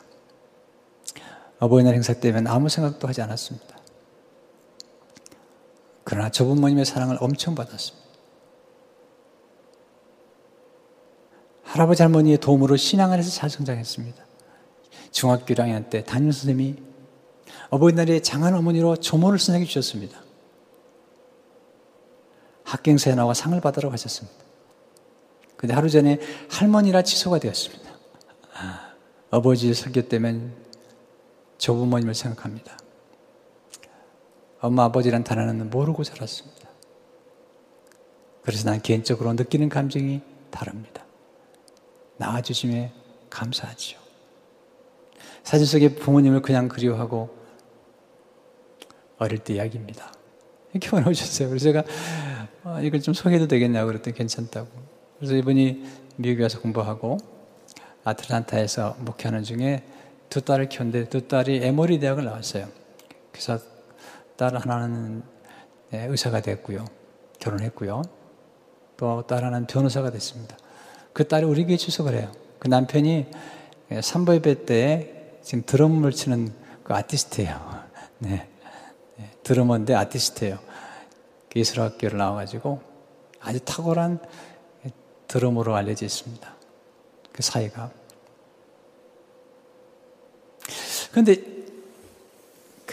어버이날 1.59 1.93
행사 1.93 2.13
때면 2.13 2.47
아무 2.47 2.69
생각도 2.69 3.07
하지 3.07 3.21
않았습니다. 3.21 3.70
그러나 6.21 6.29
저 6.29 6.45
부모님의 6.45 6.85
사랑을 6.85 7.17
엄청 7.19 7.55
받았습니다. 7.55 8.07
할아버지 11.63 12.03
할머니의 12.03 12.37
도움으로 12.37 12.77
신앙 12.77 13.11
안에서 13.11 13.31
잘 13.31 13.49
성장했습니다. 13.49 14.23
중학교 15.09 15.45
1학년 15.45 15.89
때 15.89 16.03
담임 16.03 16.31
선생님이 16.31 16.75
어버이날에 17.71 18.19
장한 18.19 18.53
어머니로 18.53 18.97
조모를 18.97 19.39
선생님 19.39 19.67
주셨습니다. 19.67 20.21
학경사에 22.65 23.15
나와 23.15 23.33
상을 23.33 23.59
받으러 23.59 23.89
가셨습니다. 23.89 24.37
근데 25.57 25.73
하루 25.73 25.89
전에 25.89 26.19
할머니라 26.51 27.01
취소가 27.01 27.39
되었습니다. 27.39 27.89
아버지의 29.31 29.73
설교 29.73 30.03
때문에 30.03 30.51
조부모님을 31.57 32.13
생각합니다. 32.13 32.80
엄마 34.61 34.85
아버지란 34.85 35.23
단어는 35.23 35.69
모르고 35.69 36.03
자랐습니다. 36.03 36.69
그래서 38.43 38.69
난 38.69 38.81
개인적으로 38.81 39.33
느끼는 39.33 39.69
감정이 39.69 40.21
다릅니다. 40.49 41.03
낳아주심에 42.17 42.91
감사하지요. 43.29 43.99
사진 45.43 45.65
속에 45.65 45.95
부모님을 45.95 46.41
그냥 46.41 46.67
그리워하고 46.67 47.35
어릴 49.17 49.39
때 49.39 49.55
이야기입니다. 49.55 50.13
이렇게 50.73 50.89
보내주셨어요. 50.89 51.49
그래서 51.49 51.63
제가 51.63 51.83
어, 52.63 52.79
이걸 52.81 53.01
좀 53.01 53.13
소개해도 53.13 53.47
되겠냐고 53.47 53.87
그랬더니 53.87 54.15
괜찮다고. 54.15 54.69
그래서 55.17 55.35
이분이 55.35 55.83
미국에 56.17 56.43
와서 56.43 56.61
공부하고 56.61 57.17
아틀란타에서 58.03 58.97
목회하는 58.99 59.43
중에 59.43 59.83
두 60.29 60.41
딸을 60.41 60.69
키웠는데 60.69 61.09
두 61.09 61.27
딸이 61.27 61.63
에모리 61.63 61.99
대학을 61.99 62.23
나왔어요. 62.25 62.67
그래서 63.31 63.59
딸 64.41 64.55
하나는 64.55 65.21
네, 65.91 66.07
의사가 66.07 66.41
됐고요. 66.41 66.83
결혼했고요. 67.37 68.01
또 68.97 69.23
딸 69.27 69.43
하나는 69.45 69.67
변호사가 69.67 70.09
됐습니다. 70.09 70.57
그 71.13 71.27
딸이 71.27 71.45
우리 71.45 71.63
교회 71.63 71.77
출석을 71.77 72.15
해요. 72.15 72.31
그 72.57 72.67
남편이 72.67 73.27
삼보 74.01 74.33
예배 74.33 74.65
때 74.65 75.37
지금 75.43 75.63
드럼을 75.63 76.11
치는 76.11 76.51
그 76.83 76.91
아티스트예요. 76.95 77.83
네. 78.17 78.49
네. 79.17 79.31
드러머인데 79.43 79.93
아티스트예요. 79.93 80.57
예술학교를 81.55 82.17
나와가지고 82.17 82.81
아주 83.41 83.59
탁월한 83.59 84.17
드럼으로 85.27 85.75
알려져 85.75 86.07
있습니다. 86.07 86.55
그 87.31 87.43
사이가. 87.43 87.91
그런데 91.11 91.60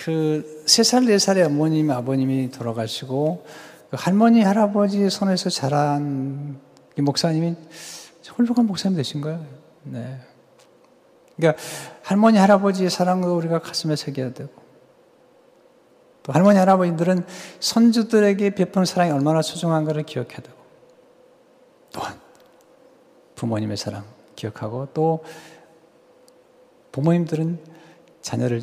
그 0.09 0.59
세 0.65 0.83
살, 0.83 1.05
네 1.05 1.19
살의 1.19 1.45
어머님, 1.45 1.91
아버님이 1.91 2.51
돌아가시고 2.51 3.45
그 3.91 3.97
할머니, 3.99 4.43
할아버지 4.43 5.11
손에서 5.11 5.51
자란 5.51 6.59
목사님이 6.97 7.55
훌륭한 8.27 8.67
목사님 8.67 8.97
되신 8.97 9.21
거예요. 9.21 9.45
네. 9.83 10.19
그러니까 11.37 11.63
할머니, 12.03 12.39
할아버지의 12.39 12.89
사랑을 12.89 13.29
우리가 13.29 13.59
가슴에 13.61 13.97
새겨야 13.97 14.33
되고 14.33 14.51
또 16.23 16.33
할머니, 16.33 16.59
할아버지들은 16.59 17.27
손주들에게 17.61 18.55
베푸는 18.55 18.87
사랑이 18.87 19.11
얼마나 19.11 19.43
소중한가를 19.43 20.05
기억해야 20.05 20.39
되고 20.39 20.57
또한 21.93 22.19
부모님의 23.35 23.77
사랑 23.77 24.05
기억하고 24.37 24.89
또 24.95 25.23
부모님들은 26.93 27.59
자녀를 28.23 28.63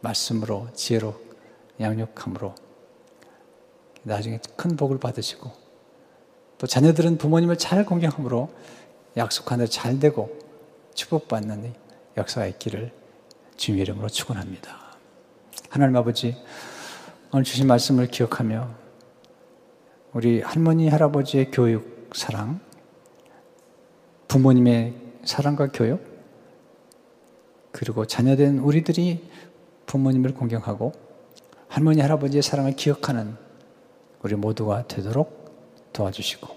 말씀으로 0.00 0.68
지혜로 0.74 1.14
양육함으로 1.80 2.54
나중에 4.02 4.38
큰 4.56 4.76
복을 4.76 4.98
받으시고 4.98 5.50
또 6.58 6.66
자녀들은 6.66 7.18
부모님을 7.18 7.58
잘 7.58 7.84
공경함으로 7.84 8.48
약속한 9.16 9.58
대로 9.58 9.68
잘 9.68 9.98
되고 9.98 10.38
축복받는 10.94 11.74
역사가 12.16 12.46
있기를 12.46 12.92
주님 13.56 13.80
이름으로 13.80 14.08
축원합니다. 14.08 14.96
하나님 15.68 15.96
아버지 15.96 16.36
오늘 17.32 17.44
주신 17.44 17.66
말씀을 17.66 18.06
기억하며 18.06 18.70
우리 20.12 20.40
할머니 20.40 20.88
할아버지의 20.88 21.50
교육 21.50 22.10
사랑 22.14 22.60
부모님의 24.28 24.94
사랑과 25.24 25.68
교육 25.68 26.16
그리고 27.72 28.06
자녀된 28.06 28.58
우리들이 28.58 29.22
부모님을 29.86 30.34
공경하고 30.34 30.92
할머니 31.68 32.00
할아버지의 32.00 32.42
사랑을 32.42 32.72
기억하는 32.72 33.36
우리 34.22 34.34
모두가 34.34 34.86
되도록 34.86 35.90
도와주시고 35.92 36.48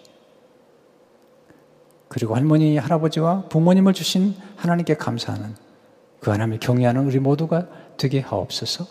그리고 2.08 2.36
할머니 2.36 2.78
할아버지와 2.78 3.44
부모님을 3.50 3.94
주신 3.94 4.36
하나님께 4.56 4.96
감사하는 4.96 5.56
그 6.20 6.32
하나님을 6.32 6.60
경외하는 6.60 7.06
우리 7.06 7.20
모두가 7.20 7.68
되게 7.98 8.20
하옵소서 8.20 8.86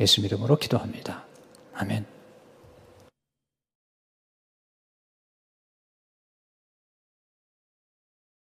예수 0.00 0.20
이름으로 0.20 0.56
기도합니다. 0.56 1.24
아멘. 1.74 2.17